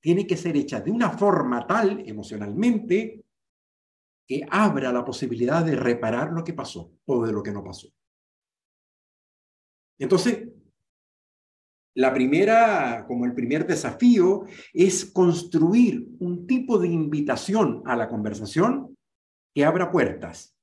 tiene 0.01 0.25
que 0.25 0.35
ser 0.35 0.57
hecha 0.57 0.81
de 0.81 0.89
una 0.89 1.11
forma 1.11 1.67
tal 1.67 2.03
emocionalmente 2.07 3.23
que 4.27 4.47
abra 4.49 4.91
la 4.91 5.05
posibilidad 5.05 5.63
de 5.63 5.75
reparar 5.75 6.31
lo 6.31 6.43
que 6.43 6.53
pasó 6.53 6.91
o 7.05 7.25
de 7.25 7.33
lo 7.33 7.43
que 7.43 7.51
no 7.51 7.63
pasó. 7.63 7.89
Entonces, 9.99 10.50
la 11.93 12.13
primera, 12.13 13.05
como 13.07 13.25
el 13.25 13.33
primer 13.33 13.67
desafío, 13.67 14.45
es 14.73 15.05
construir 15.05 16.07
un 16.19 16.47
tipo 16.47 16.77
de 16.77 16.87
invitación 16.87 17.83
a 17.85 17.95
la 17.95 18.07
conversación 18.07 18.97
que 19.53 19.65
abra 19.65 19.91
puertas 19.91 20.55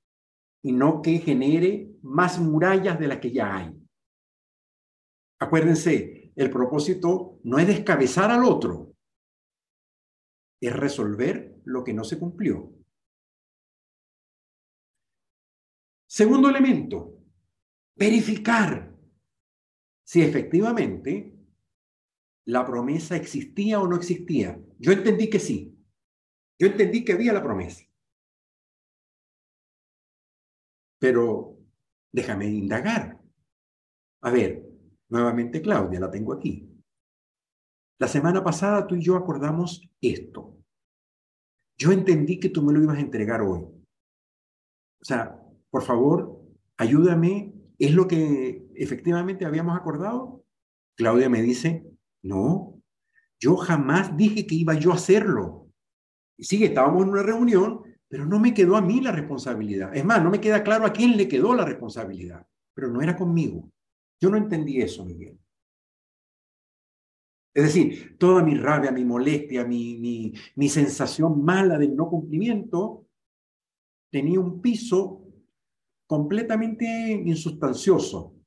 y 0.62 0.72
no 0.72 1.02
que 1.02 1.18
genere 1.18 1.90
más 2.02 2.38
murallas 2.38 2.98
de 2.98 3.08
las 3.08 3.18
que 3.18 3.30
ya 3.30 3.56
hay. 3.56 3.74
Acuérdense, 5.38 6.32
el 6.34 6.50
propósito 6.50 7.38
no 7.44 7.58
es 7.58 7.66
descabezar 7.66 8.30
al 8.30 8.44
otro, 8.44 8.94
es 10.60 10.74
resolver 10.74 11.60
lo 11.64 11.84
que 11.84 11.92
no 11.92 12.04
se 12.04 12.18
cumplió. 12.18 12.72
Segundo 16.06 16.48
elemento, 16.48 17.18
verificar 17.94 18.97
si 20.08 20.22
efectivamente 20.22 21.38
la 22.46 22.64
promesa 22.64 23.14
existía 23.14 23.78
o 23.78 23.86
no 23.86 23.94
existía. 23.94 24.58
Yo 24.78 24.92
entendí 24.92 25.28
que 25.28 25.38
sí. 25.38 25.78
Yo 26.58 26.66
entendí 26.66 27.04
que 27.04 27.12
había 27.12 27.34
la 27.34 27.42
promesa. 27.42 27.84
Pero 30.98 31.58
déjame 32.10 32.46
indagar. 32.46 33.20
A 34.22 34.30
ver, 34.30 34.66
nuevamente 35.10 35.60
Claudia, 35.60 36.00
la 36.00 36.10
tengo 36.10 36.32
aquí. 36.32 36.74
La 37.98 38.08
semana 38.08 38.42
pasada 38.42 38.86
tú 38.86 38.94
y 38.94 39.02
yo 39.02 39.14
acordamos 39.14 39.86
esto. 40.00 40.56
Yo 41.76 41.92
entendí 41.92 42.40
que 42.40 42.48
tú 42.48 42.62
me 42.62 42.72
lo 42.72 42.82
ibas 42.82 42.96
a 42.96 43.02
entregar 43.02 43.42
hoy. 43.42 43.60
O 43.60 45.04
sea, 45.04 45.38
por 45.68 45.82
favor, 45.82 46.40
ayúdame 46.78 47.58
¿Es 47.78 47.94
lo 47.94 48.08
que 48.08 48.67
efectivamente 48.82 49.44
habíamos 49.44 49.76
acordado? 49.76 50.44
Claudia 50.96 51.28
me 51.28 51.42
dice, 51.42 51.84
no, 52.22 52.80
yo 53.40 53.56
jamás 53.56 54.16
dije 54.16 54.46
que 54.46 54.54
iba 54.54 54.74
yo 54.74 54.92
a 54.92 54.96
hacerlo. 54.96 55.68
Y 56.36 56.44
sigue, 56.44 56.66
estábamos 56.66 57.02
en 57.02 57.10
una 57.10 57.22
reunión, 57.22 57.82
pero 58.08 58.24
no 58.24 58.38
me 58.38 58.54
quedó 58.54 58.76
a 58.76 58.80
mí 58.80 59.00
la 59.00 59.12
responsabilidad. 59.12 59.94
Es 59.94 60.04
más, 60.04 60.22
no 60.22 60.30
me 60.30 60.40
queda 60.40 60.62
claro 60.62 60.86
a 60.86 60.92
quién 60.92 61.16
le 61.16 61.28
quedó 61.28 61.54
la 61.54 61.64
responsabilidad, 61.64 62.46
pero 62.74 62.88
no 62.88 63.00
era 63.00 63.16
conmigo. 63.16 63.70
Yo 64.20 64.30
no 64.30 64.36
entendí 64.36 64.80
eso, 64.80 65.04
Miguel. 65.04 65.38
Es 67.54 67.64
decir, 67.64 68.16
toda 68.18 68.42
mi 68.42 68.54
rabia, 68.54 68.92
mi 68.92 69.04
molestia, 69.04 69.64
mi, 69.64 69.98
mi, 69.98 70.32
mi 70.54 70.68
sensación 70.68 71.44
mala 71.44 71.76
del 71.78 71.96
no 71.96 72.08
cumplimiento 72.08 73.06
tenía 74.10 74.38
un 74.38 74.60
piso 74.60 75.24
completamente 76.06 76.86
insustancioso, 77.24 78.38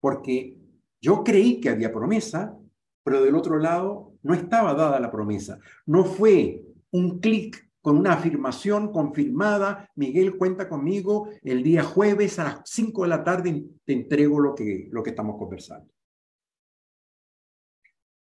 porque 0.00 0.56
yo 1.00 1.24
creí 1.24 1.60
que 1.60 1.70
había 1.70 1.92
promesa, 1.92 2.56
pero 3.04 3.22
del 3.22 3.34
otro 3.34 3.58
lado 3.58 4.14
no 4.22 4.34
estaba 4.34 4.74
dada 4.74 5.00
la 5.00 5.10
promesa. 5.10 5.58
No 5.86 6.04
fue 6.04 6.64
un 6.90 7.20
clic 7.20 7.70
con 7.80 7.98
una 7.98 8.14
afirmación 8.14 8.90
confirmada, 8.90 9.90
Miguel 9.94 10.36
cuenta 10.36 10.68
conmigo, 10.68 11.28
el 11.42 11.62
día 11.62 11.84
jueves 11.84 12.38
a 12.38 12.44
las 12.44 12.60
5 12.64 13.02
de 13.02 13.08
la 13.08 13.22
tarde 13.22 13.64
te 13.84 13.92
entrego 13.92 14.40
lo 14.40 14.54
que, 14.54 14.88
lo 14.90 15.04
que 15.04 15.10
estamos 15.10 15.36
conversando. 15.38 15.88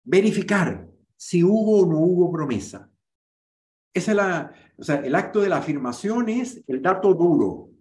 Verificar 0.04 0.88
si 1.18 1.44
hubo 1.44 1.82
o 1.82 1.86
no 1.88 1.98
hubo 1.98 2.32
promesa. 2.32 2.92
Esa 3.92 4.12
es 4.12 4.18
la, 4.18 4.54
o 4.78 4.84
sea, 4.84 4.98
el 4.98 5.16
acto 5.16 5.42
de 5.42 5.50
la 5.50 5.58
afirmación 5.58 6.30
es 6.30 6.64
el 6.68 6.82
dato 6.82 7.14
duro, 7.16 7.72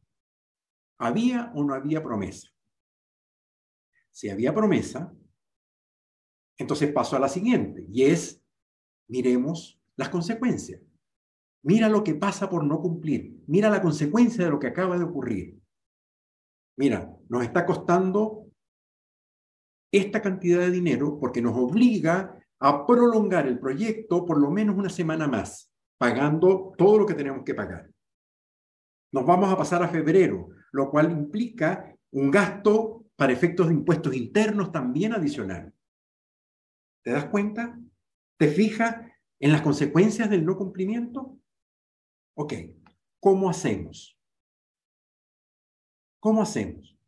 ¿Había 0.98 1.52
o 1.54 1.64
no 1.64 1.74
había 1.74 2.02
promesa? 2.02 2.48
Si 4.14 4.30
había 4.30 4.54
promesa, 4.54 5.12
entonces 6.56 6.92
paso 6.92 7.16
a 7.16 7.18
la 7.18 7.28
siguiente, 7.28 7.84
y 7.90 8.04
es, 8.04 8.40
miremos 9.08 9.80
las 9.96 10.08
consecuencias. 10.08 10.80
Mira 11.64 11.88
lo 11.88 12.04
que 12.04 12.14
pasa 12.14 12.48
por 12.48 12.62
no 12.62 12.80
cumplir. 12.80 13.42
Mira 13.48 13.70
la 13.70 13.82
consecuencia 13.82 14.44
de 14.44 14.50
lo 14.50 14.60
que 14.60 14.68
acaba 14.68 14.96
de 14.96 15.04
ocurrir. 15.04 15.58
Mira, 16.76 17.12
nos 17.28 17.42
está 17.42 17.66
costando 17.66 18.46
esta 19.90 20.22
cantidad 20.22 20.60
de 20.60 20.70
dinero 20.70 21.18
porque 21.18 21.42
nos 21.42 21.56
obliga 21.56 22.38
a 22.60 22.86
prolongar 22.86 23.48
el 23.48 23.58
proyecto 23.58 24.24
por 24.24 24.40
lo 24.40 24.50
menos 24.50 24.76
una 24.76 24.90
semana 24.90 25.26
más, 25.26 25.72
pagando 25.98 26.72
todo 26.78 26.98
lo 26.98 27.06
que 27.06 27.14
tenemos 27.14 27.42
que 27.44 27.54
pagar. 27.54 27.90
Nos 29.12 29.26
vamos 29.26 29.52
a 29.52 29.56
pasar 29.56 29.82
a 29.82 29.88
febrero, 29.88 30.50
lo 30.70 30.90
cual 30.90 31.10
implica 31.10 31.96
un 32.12 32.30
gasto 32.30 33.03
para 33.24 33.32
efectos 33.32 33.68
de 33.68 33.72
impuestos 33.72 34.14
internos 34.14 34.70
también 34.70 35.14
adicional. 35.14 35.74
¿Te 37.02 37.10
das 37.10 37.24
cuenta? 37.30 37.80
¿Te 38.38 38.48
fijas 38.48 39.10
en 39.40 39.50
las 39.50 39.62
consecuencias 39.62 40.28
del 40.28 40.44
no 40.44 40.58
cumplimiento? 40.58 41.40
Ok, 42.36 42.52
¿cómo 43.20 43.48
hacemos? 43.48 44.20
¿Cómo 46.20 46.42
hacemos? 46.42 46.98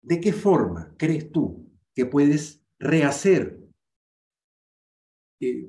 ¿De 0.00 0.18
qué 0.18 0.32
forma 0.32 0.94
crees 0.96 1.30
tú 1.30 1.70
que 1.94 2.06
puedes 2.06 2.64
rehacer 2.78 3.60
eh, 5.40 5.68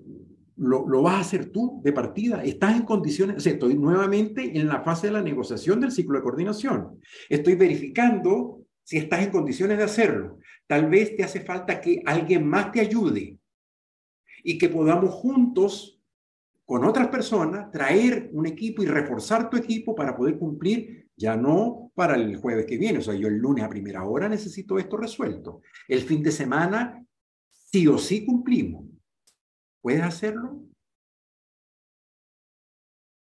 lo, 0.58 1.02
vas 1.02 1.16
a 1.16 1.20
hacer 1.20 1.52
tú 1.52 1.82
de 1.84 1.92
partida. 1.92 2.44
Estás 2.44 2.76
en 2.76 2.84
condiciones, 2.84 3.38
o 3.38 3.40
sea, 3.40 3.54
estoy 3.54 3.76
nuevamente 3.76 4.58
en 4.58 4.68
la 4.68 4.82
fase 4.82 5.08
de 5.08 5.14
la 5.14 5.22
negociación 5.22 5.80
del 5.80 5.92
ciclo 5.92 6.18
de 6.18 6.24
coordinación. 6.24 7.02
Estoy 7.30 7.56
verificando 7.56 8.62
si 8.84 8.98
estás 8.98 9.24
en 9.24 9.32
condiciones 9.32 9.78
de 9.78 9.84
hacerlo. 9.84 10.40
Tal 10.68 10.90
vez 10.90 11.16
te 11.16 11.24
hace 11.24 11.42
falta 11.42 11.82
que 11.82 12.02
alguien 12.06 12.48
más 12.48 12.72
te 12.72 12.80
ayude 12.80 13.38
y 14.44 14.58
que 14.58 14.70
podamos 14.70 15.14
juntos 15.14 16.02
con 16.66 16.84
otras 16.84 17.08
personas 17.10 17.72
traer 17.72 18.30
un 18.34 18.46
equipo 18.46 18.82
y 18.82 18.88
reforzar 18.88 19.50
tu 19.50 19.58
equipo 19.58 19.94
para 19.94 20.16
poder 20.16 20.38
cumplir, 20.38 21.10
ya 21.16 21.36
no 21.36 21.92
para 21.94 22.16
el 22.16 22.38
jueves 22.38 22.66
que 22.66 22.78
viene, 22.78 23.00
o 23.00 23.02
sea, 23.02 23.14
yo 23.14 23.28
el 23.28 23.38
lunes 23.38 23.64
a 23.64 23.70
primera 23.70 24.04
hora 24.04 24.28
necesito 24.28 24.80
esto 24.80 24.98
resuelto. 24.98 25.62
El 25.88 26.02
fin 26.02 26.24
de 26.24 26.32
semana, 26.32 27.06
sí 27.52 27.88
o 27.88 27.98
sí 27.98 28.26
cumplimos. 28.26 28.95
¿Puedes 29.86 30.02
hacerlo? 30.02 30.64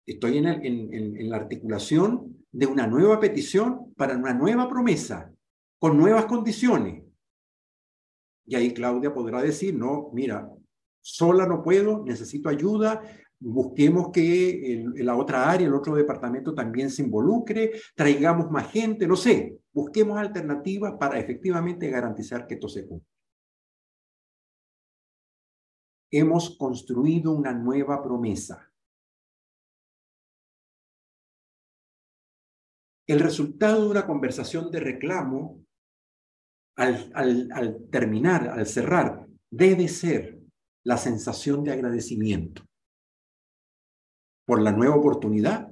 Estoy 0.06 0.38
en, 0.38 1.28
la 1.28 1.34
articulación 1.34 2.46
de 2.52 2.66
una 2.66 2.86
nueva 2.86 3.18
petición 3.18 3.92
para 3.96 4.16
una 4.16 4.32
nueva 4.34 4.68
promesa, 4.68 5.34
con 5.80 5.98
nuevas 5.98 6.26
condiciones. 6.26 7.02
Y 8.46 8.54
ahí 8.54 8.72
Claudia 8.72 9.12
podrá 9.12 9.42
decir, 9.42 9.74
no, 9.74 10.10
mira, 10.12 10.48
sola 11.00 11.44
no 11.44 11.60
puedo, 11.60 12.04
necesito 12.04 12.48
ayuda, 12.48 13.02
busquemos 13.40 14.12
que 14.12 14.84
la 14.98 15.16
otra 15.16 15.50
área, 15.50 15.66
el 15.66 15.74
otro 15.74 15.96
departamento 15.96 16.54
también 16.54 16.88
se 16.88 17.02
involucre, 17.02 17.72
traigamos 17.96 18.48
más 18.52 18.70
gente, 18.70 19.08
no 19.08 19.16
sé, 19.16 19.58
busquemos 19.72 20.16
alternativas 20.18 20.92
para 21.00 21.18
efectivamente 21.18 21.90
garantizar 21.90 22.46
que 22.46 22.54
esto 22.54 22.68
se 22.68 22.86
cumpla. 22.86 23.13
Hemos 26.16 26.56
construido 26.56 27.32
una 27.32 27.52
nueva 27.52 28.00
promesa. 28.00 28.70
El 33.04 33.18
resultado 33.18 33.82
de 33.82 33.90
una 33.90 34.06
conversación 34.06 34.70
de 34.70 34.78
reclamo, 34.78 35.64
al, 36.76 37.88
terminar, 37.90 38.46
al 38.48 38.64
cerrar, 38.64 39.26
debe 39.50 39.88
ser 39.88 40.38
la 40.84 40.98
sensación 40.98 41.64
de 41.64 41.72
agradecimiento 41.72 42.62
por 44.46 44.62
la 44.62 44.70
nueva 44.70 44.94
oportunidad 44.94 45.68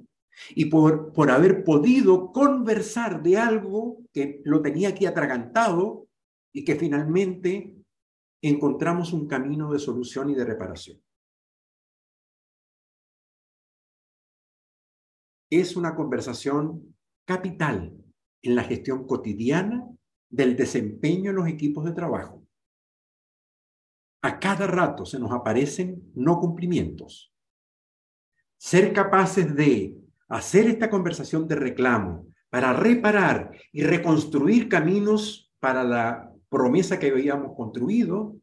y 0.56 0.64
por, 0.64 1.12
por 1.12 1.30
haber 1.30 1.62
podido 1.62 2.32
conversar 2.32 3.22
de 3.22 3.36
algo 3.36 3.98
que 4.12 4.40
lo 4.44 4.60
tenía 4.60 4.88
aquí 4.88 5.06
atragantado 5.06 6.08
y 6.52 6.64
que 6.64 6.74
finalmente 6.74 7.76
encontramos 8.50 9.12
un 9.12 9.26
camino 9.26 9.72
de 9.72 9.78
solución 9.78 10.30
y 10.30 10.34
de 10.34 10.44
reparación. 10.44 11.00
Es 15.50 15.76
una 15.76 15.94
conversación 15.94 16.96
capital 17.24 17.94
en 18.42 18.54
la 18.54 18.64
gestión 18.64 19.06
cotidiana 19.06 19.86
del 20.28 20.56
desempeño 20.56 21.30
en 21.30 21.36
los 21.36 21.48
equipos 21.48 21.84
de 21.84 21.92
trabajo. 21.92 22.42
A 24.22 24.38
cada 24.38 24.66
rato 24.66 25.04
se 25.04 25.18
nos 25.18 25.30
aparecen 25.32 26.12
no 26.14 26.38
cumplimientos 26.38 27.32
ser 28.62 28.92
capaces 28.92 29.56
de 29.56 29.98
hacer 30.28 30.68
esta 30.68 30.88
conversación 30.88 31.48
de 31.48 31.56
reclamo 31.56 32.28
para 32.48 32.72
reparar 32.72 33.50
y 33.72 33.82
reconstruir 33.82 34.68
caminos 34.68 35.52
para 35.58 35.82
la 35.82 36.31
promesa 36.52 36.98
que 36.98 37.10
habíamos 37.10 37.56
construido, 37.56 38.36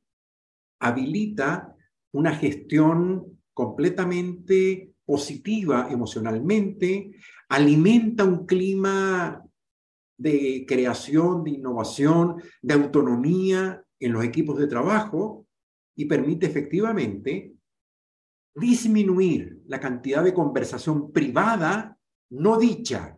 habilita 0.81 1.75
una 2.11 2.35
gestión 2.35 3.39
completamente 3.53 4.93
positiva 5.05 5.87
emocionalmente, 5.91 7.11
alimenta 7.49 8.23
un 8.23 8.47
clima 8.47 9.45
de 10.17 10.65
creación, 10.67 11.43
de 11.43 11.51
innovación, 11.51 12.41
de 12.63 12.73
autonomía 12.73 13.83
en 13.99 14.13
los 14.13 14.23
equipos 14.23 14.57
de 14.57 14.67
trabajo 14.67 15.45
y 15.95 16.05
permite 16.05 16.47
efectivamente 16.47 17.53
disminuir 18.55 19.61
la 19.67 19.79
cantidad 19.79 20.23
de 20.23 20.33
conversación 20.33 21.11
privada 21.11 21.97
no 22.31 22.57
dicha, 22.57 23.17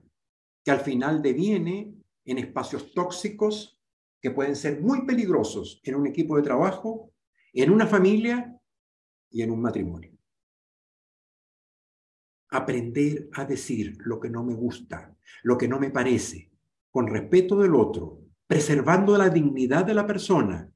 que 0.63 0.71
al 0.71 0.82
final 0.82 1.21
deviene 1.21 1.93
en 2.25 2.38
espacios 2.38 2.93
tóxicos 2.93 3.81
que 4.22 4.32
pueden 4.32 4.56
ser 4.56 4.82
muy 4.82 5.06
peligrosos 5.06 5.82
en 5.84 5.96
un 5.96 6.08
equipo 6.08 6.38
de 6.38 6.44
trabajo, 6.44 7.12
en 7.54 7.72
una 7.72 7.88
familia 7.88 8.56
y 9.30 9.42
en 9.42 9.52
un 9.52 9.62
matrimonio. 9.62 10.12
Aprender 12.52 13.30
a 13.34 13.46
decir 13.46 13.98
lo 14.06 14.20
que 14.20 14.30
no 14.30 14.44
me 14.44 14.54
gusta, 14.54 15.16
lo 15.44 15.58
que 15.58 15.68
no 15.68 15.80
me 15.80 15.90
parece, 15.90 16.52
con 16.92 17.08
respeto 17.08 17.58
del 17.60 17.74
otro, 17.74 18.22
preservando 18.46 19.18
la 19.18 19.30
dignidad 19.30 19.86
de 19.86 19.94
la 19.94 20.06
persona 20.06 20.70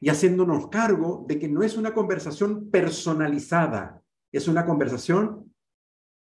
y 0.00 0.10
haciéndonos 0.10 0.68
cargo 0.68 1.24
de 1.26 1.38
que 1.38 1.48
no 1.48 1.62
es 1.62 1.76
una 1.76 1.94
conversación 1.94 2.70
personalizada, 2.70 4.02
es 4.30 4.46
una 4.46 4.66
conversación 4.66 5.52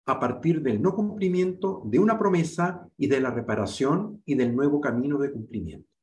a 0.07 0.19
partir 0.19 0.63
del 0.63 0.81
no 0.81 0.95
cumplimiento 0.95 1.83
de 1.85 1.99
una 1.99 2.19
promesa 2.19 2.89
y 2.97 3.09
de 3.09 3.21
la 3.21 3.31
reparación 3.31 4.23
y 4.25 4.37
del 4.37 4.55
nuevo 4.55 4.81
camino 4.81 5.19
de 5.19 5.33
cumplimiento. 5.33 5.96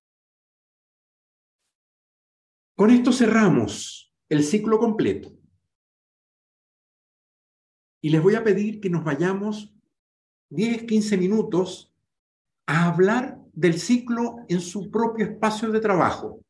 Con 2.75 2.89
esto 2.89 3.11
cerramos 3.11 4.13
el 4.29 4.43
ciclo 4.43 4.79
completo. 4.79 5.31
Y 8.01 8.09
les 8.09 8.21
voy 8.21 8.35
a 8.35 8.43
pedir 8.43 8.81
que 8.81 8.89
nos 8.89 9.03
vayamos 9.03 9.73
10, 10.49 10.83
15 10.83 11.17
minutos 11.17 11.93
a 12.65 12.87
hablar 12.87 13.39
del 13.53 13.79
ciclo 13.79 14.37
en 14.49 14.59
su 14.59 14.89
propio 14.89 15.25
espacio 15.25 15.71
de 15.71 15.79
trabajo 15.79 16.41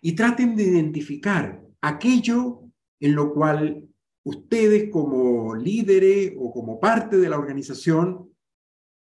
y 0.00 0.12
traten 0.12 0.54
de 0.54 0.64
identificar 0.64 1.62
aquello 1.80 2.62
en 3.00 3.14
lo 3.14 3.32
cual 3.32 3.88
ustedes 4.24 4.90
como 4.90 5.54
líderes 5.54 6.34
o 6.38 6.52
como 6.52 6.78
parte 6.78 7.16
de 7.16 7.28
la 7.28 7.38
organización 7.38 8.30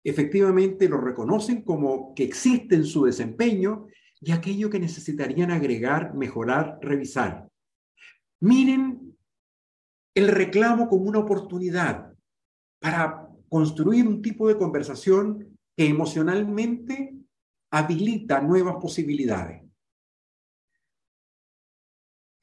efectivamente 0.04 0.89
lo 0.89 0.99
reconocen 0.99 1.62
como 1.62 2.15
que 2.15 2.23
existe 2.23 2.75
en 2.75 2.86
su 2.86 3.06
desempeño 3.06 3.86
y 4.21 4.31
aquello 4.31 4.69
que 4.69 4.79
necesitarían 4.79 5.51
agregar, 5.51 6.13
mejorar, 6.13 6.77
revisar. 6.81 7.49
Miren 8.39 9.17
el 10.15 10.27
reclamo 10.27 10.88
como 10.88 11.05
una 11.05 11.19
oportunidad 11.19 12.13
para 12.79 13.27
construir 13.49 14.07
un 14.07 14.21
tipo 14.21 14.47
de 14.47 14.57
conversación 14.57 15.57
que 15.75 15.88
emocionalmente 15.88 17.15
habilita 17.71 18.41
nuevas 18.41 18.75
posibilidades. 18.75 19.63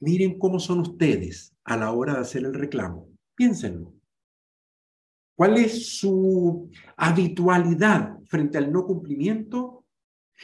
Miren 0.01 0.37
cómo 0.37 0.59
son 0.59 0.79
ustedes 0.79 1.53
a 1.63 1.77
la 1.77 1.91
hora 1.91 2.15
de 2.15 2.21
hacer 2.21 2.43
el 2.43 2.53
reclamo. 2.53 3.09
Piénsenlo. 3.35 3.93
¿Cuál 5.35 5.57
es 5.57 5.97
su 5.97 6.69
habitualidad 6.97 8.19
frente 8.25 8.57
al 8.57 8.71
no 8.71 8.85
cumplimiento? 8.85 9.78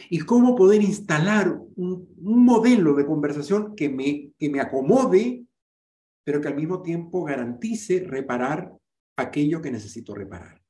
Y 0.09 0.19
cómo 0.19 0.55
poder 0.55 0.81
instalar 0.81 1.57
un, 1.75 2.13
modelo 2.17 2.93
de 2.93 3.05
conversación 3.05 3.75
que 3.75 3.89
me, 3.89 4.31
que 4.37 4.49
me 4.49 4.59
acomode, 4.59 5.45
pero 6.23 6.41
que 6.41 6.47
al 6.47 6.55
mismo 6.55 6.81
tiempo 6.81 7.23
garantice 7.23 8.03
reparar 8.05 8.73
aquello 9.17 9.61
que 9.61 9.71
necesito 9.71 10.13
reparar. 10.13 10.61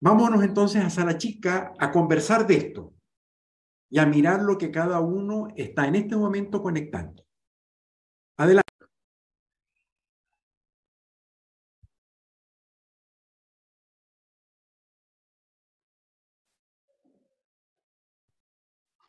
Vámonos 0.00 0.44
entonces 0.44 0.84
a 0.84 0.90
Sala 0.90 1.16
Chica 1.16 1.72
a 1.78 1.90
conversar 1.90 2.46
de 2.46 2.56
esto 2.56 2.94
y 3.90 3.98
a 3.98 4.06
mirar 4.06 4.42
lo 4.42 4.58
que 4.58 4.70
cada 4.70 5.00
uno 5.00 5.48
está 5.56 5.86
en 5.86 5.96
este 5.96 6.16
momento 6.16 6.62
conectando. 6.62 7.24
Adelante. 8.36 8.65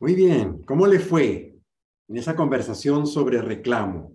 Muy 0.00 0.14
bien, 0.14 0.62
¿cómo 0.62 0.86
le 0.86 1.00
fue 1.00 1.58
en 2.06 2.16
esa 2.16 2.36
conversación 2.36 3.04
sobre 3.08 3.42
reclamo, 3.42 4.12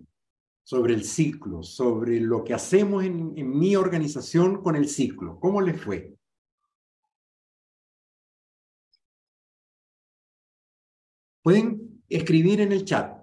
sobre 0.62 0.94
el 0.94 1.04
ciclo, 1.04 1.62
sobre 1.62 2.20
lo 2.20 2.42
que 2.42 2.54
hacemos 2.54 3.04
en, 3.04 3.34
mi 3.34 3.76
organización 3.76 4.62
con 4.62 4.76
el 4.76 4.88
ciclo? 4.88 5.38
¿Cómo 5.38 5.60
le 5.60 5.74
fue? 5.74 6.16
Pueden 11.42 12.02
escribir 12.08 12.62
en 12.62 12.72
el 12.72 12.86
chat. 12.86 13.22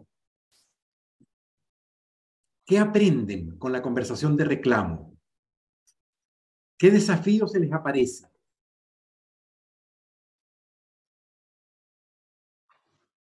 ¿Qué 2.64 2.78
aprenden 2.78 3.57
con 3.57 3.72
la 3.72 3.82
conversación 3.82 4.38
de 4.38 4.45
reclamo? 4.45 5.18
¿Qué 6.78 6.91
desafíos 6.91 7.51
se 7.51 7.59
les 7.59 7.74
aparece? 7.74 8.31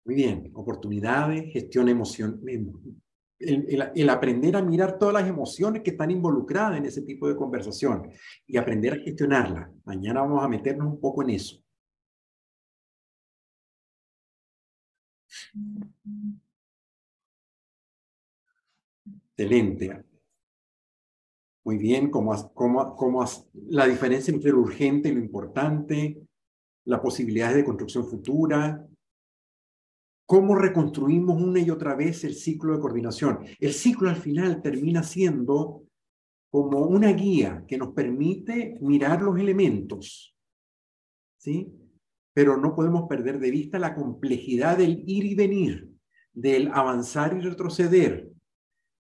Muy 0.06 0.14
bien, 0.14 0.52
oportunidades, 0.54 1.52
gestión 1.52 1.88
emocional, 1.88 2.38
el, 3.40 4.08
aprender 4.08 4.54
a 4.54 4.62
mirar 4.62 5.00
todas 5.00 5.14
las 5.14 5.28
emociones 5.28 5.82
que 5.82 5.90
están 5.90 6.12
involucradas 6.12 6.78
en 6.78 6.86
ese 6.86 7.02
tipo 7.02 7.26
de 7.28 7.34
conversación 7.34 8.08
y 8.46 8.56
aprender 8.56 8.92
a 8.92 9.02
gestionarlas. 9.02 9.68
Mañana 9.84 10.20
vamos 10.20 10.44
a 10.44 10.48
meternos 10.48 10.86
un 10.86 11.00
poco 11.00 11.24
en 11.24 11.30
eso. 11.30 11.60
Excelente. 19.36 20.04
Muy 21.64 21.78
bien, 21.78 22.10
como, 22.10 22.54
como, 22.54 22.94
como 22.94 23.24
la 23.70 23.88
diferencia 23.88 24.32
entre 24.32 24.52
lo 24.52 24.60
urgente 24.60 25.08
y 25.08 25.14
lo 25.14 25.18
importante, 25.18 26.22
las 26.84 27.00
posibilidades 27.00 27.56
de 27.56 27.64
construcción 27.64 28.06
futura, 28.06 28.86
cómo 30.26 30.56
reconstruimos 30.56 31.40
una 31.40 31.60
y 31.60 31.70
otra 31.70 31.94
vez 31.94 32.24
el 32.24 32.34
ciclo 32.34 32.74
de 32.74 32.80
coordinación. 32.80 33.40
El 33.60 33.72
ciclo 33.72 34.10
al 34.10 34.16
final 34.16 34.60
termina 34.60 35.04
siendo 35.04 35.84
como 36.50 36.80
una 36.82 37.12
guía 37.12 37.64
que 37.66 37.78
nos 37.78 37.92
permite 37.94 38.76
mirar 38.80 39.22
los 39.22 39.38
elementos, 39.38 40.36
¿sí? 41.38 41.72
Pero 42.34 42.56
no 42.56 42.74
podemos 42.74 43.08
perder 43.08 43.38
de 43.38 43.50
vista 43.50 43.78
la 43.78 43.94
complejidad 43.94 44.78
del 44.78 45.02
ir 45.06 45.24
y 45.24 45.34
venir, 45.34 45.88
del 46.32 46.68
avanzar 46.68 47.36
y 47.36 47.40
retroceder. 47.40 48.30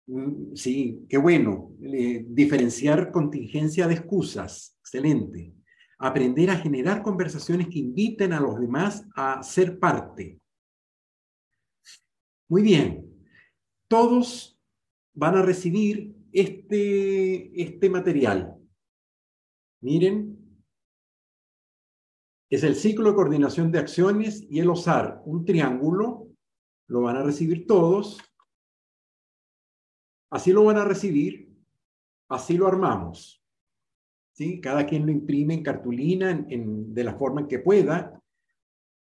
Mm, 0.06 0.54
sí, 0.54 1.06
qué 1.08 1.16
bueno. 1.16 1.72
Eh, 1.82 2.24
diferenciar 2.28 3.10
contingencia 3.10 3.88
de 3.88 3.94
excusas, 3.94 4.76
excelente. 4.80 5.54
Aprender 5.98 6.50
a 6.50 6.56
generar 6.56 7.02
conversaciones 7.02 7.68
que 7.68 7.78
inviten 7.78 8.32
a 8.32 8.40
los 8.40 8.60
demás 8.60 9.06
a 9.14 9.42
ser 9.42 9.78
parte, 9.78 10.38
muy 12.48 12.62
bien, 12.62 13.04
todos 13.88 14.60
van 15.14 15.36
a 15.36 15.42
recibir 15.42 16.14
este, 16.32 17.62
este 17.62 17.88
material. 17.88 18.56
Miren, 19.80 20.34
es 22.50 22.62
el 22.62 22.74
ciclo 22.74 23.10
de 23.10 23.16
coordinación 23.16 23.70
de 23.70 23.78
acciones 23.78 24.46
y 24.50 24.60
el 24.60 24.68
OSAR, 24.68 25.22
un 25.24 25.44
triángulo, 25.44 26.28
lo 26.88 27.02
van 27.02 27.16
a 27.16 27.22
recibir 27.22 27.66
todos. 27.66 28.18
Así 30.30 30.52
lo 30.52 30.64
van 30.64 30.78
a 30.78 30.84
recibir, 30.84 31.52
así 32.28 32.56
lo 32.56 32.66
armamos. 32.66 33.42
¿Sí? 34.32 34.60
Cada 34.60 34.84
quien 34.84 35.06
lo 35.06 35.12
imprime 35.12 35.54
en 35.54 35.62
cartulina 35.62 36.44
de 36.48 37.04
la 37.04 37.14
forma 37.14 37.42
en 37.42 37.48
que 37.48 37.60
pueda. 37.60 38.20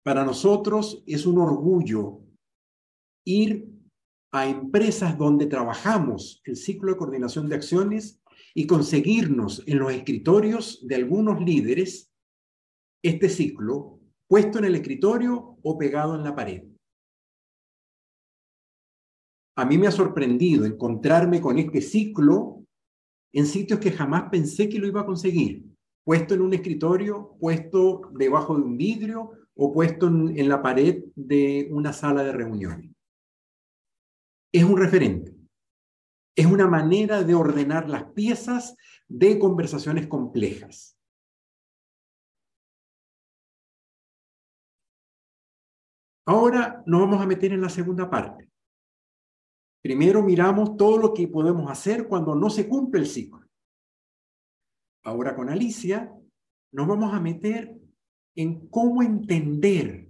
Para 0.02 0.24
nosotros 0.24 1.02
es 1.06 1.26
un 1.26 1.38
orgullo 1.38 2.20
ir 3.28 3.68
a 4.32 4.46
empresas 4.46 5.16
donde 5.16 5.46
trabajamos 5.46 6.40
el 6.44 6.56
ciclo 6.56 6.92
de 6.92 6.98
coordinación 6.98 7.48
de 7.48 7.56
acciones 7.56 8.22
y 8.54 8.66
conseguirnos 8.66 9.62
en 9.66 9.78
los 9.78 9.92
escritorios 9.92 10.86
de 10.86 10.96
algunos 10.96 11.40
líderes 11.40 12.10
este 13.02 13.28
ciclo 13.28 14.00
puesto 14.26 14.58
en 14.58 14.66
el 14.66 14.74
escritorio 14.74 15.58
o 15.62 15.78
pegado 15.78 16.14
en 16.14 16.24
la 16.24 16.34
pared. 16.34 16.64
A 19.56 19.64
mí 19.64 19.78
me 19.78 19.86
ha 19.86 19.90
sorprendido 19.90 20.64
encontrarme 20.66 21.40
con 21.40 21.58
este 21.58 21.80
ciclo 21.80 22.64
en 23.32 23.46
sitios 23.46 23.80
que 23.80 23.90
jamás 23.90 24.28
pensé 24.30 24.68
que 24.68 24.78
lo 24.78 24.86
iba 24.86 25.00
a 25.00 25.06
conseguir, 25.06 25.64
puesto 26.04 26.34
en 26.34 26.42
un 26.42 26.54
escritorio, 26.54 27.36
puesto 27.40 28.10
debajo 28.12 28.56
de 28.56 28.62
un 28.62 28.76
vidrio 28.76 29.32
o 29.54 29.72
puesto 29.72 30.06
en, 30.06 30.48
la 30.48 30.62
pared 30.62 31.04
de 31.16 31.68
una 31.70 31.92
sala 31.92 32.22
de 32.22 32.32
reuniones 32.32 32.97
es 34.52 34.64
un 34.64 34.76
referente. 34.76 35.34
Es 36.36 36.46
una 36.46 36.66
manera 36.66 37.22
de 37.22 37.34
ordenar 37.34 37.88
las 37.88 38.04
piezas 38.12 38.76
de 39.08 39.38
conversaciones 39.38 40.06
complejas. 40.06 40.96
Ahora 46.26 46.82
nos 46.86 47.00
vamos 47.00 47.22
a 47.22 47.26
meter 47.26 47.52
en 47.52 47.62
la 47.62 47.68
segunda 47.68 48.08
parte. 48.08 48.50
Primero 49.82 50.22
miramos 50.22 50.76
todo 50.76 50.98
lo 50.98 51.14
que 51.14 51.26
podemos 51.28 51.70
hacer 51.70 52.06
cuando 52.06 52.34
no 52.34 52.50
se 52.50 52.68
cumple 52.68 53.00
el 53.00 53.06
ciclo. 53.06 53.46
Ahora 55.04 55.34
con 55.34 55.48
Alicia 55.48 56.12
nos 56.72 56.86
vamos 56.86 57.14
a 57.14 57.20
meter 57.20 57.74
en 58.36 58.68
cómo 58.68 59.02
entender 59.02 60.08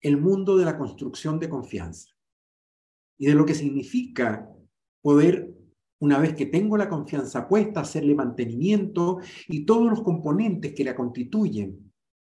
el 0.00 0.16
mundo 0.18 0.56
de 0.56 0.64
la 0.64 0.78
construcción 0.78 1.40
de 1.40 1.48
confianza 1.48 2.13
y 3.18 3.26
de 3.26 3.34
lo 3.34 3.44
que 3.44 3.54
significa 3.54 4.48
poder, 5.02 5.52
una 6.00 6.18
vez 6.18 6.34
que 6.34 6.46
tengo 6.46 6.76
la 6.76 6.88
confianza 6.88 7.48
puesta, 7.48 7.80
hacerle 7.80 8.14
mantenimiento 8.14 9.18
y 9.48 9.64
todos 9.64 9.88
los 9.90 10.02
componentes 10.02 10.74
que 10.74 10.84
la 10.84 10.94
constituyen 10.94 11.92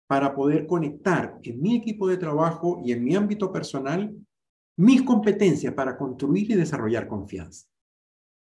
para 0.08 0.34
poder 0.34 0.66
conectar 0.68 1.40
en 1.44 1.62
mi 1.62 1.76
equipo 1.76 2.08
de 2.08 2.18
trabajo 2.18 2.82
y 2.84 2.92
en 2.94 3.04
mi 3.04 3.16
ámbito 3.16 3.52
personal 3.52 4.16
mis 4.78 5.02
competencias 5.02 5.74
para 5.74 5.98
construir 5.98 6.52
y 6.52 6.56
desarrollar 6.56 7.08
confianza. 7.08 7.68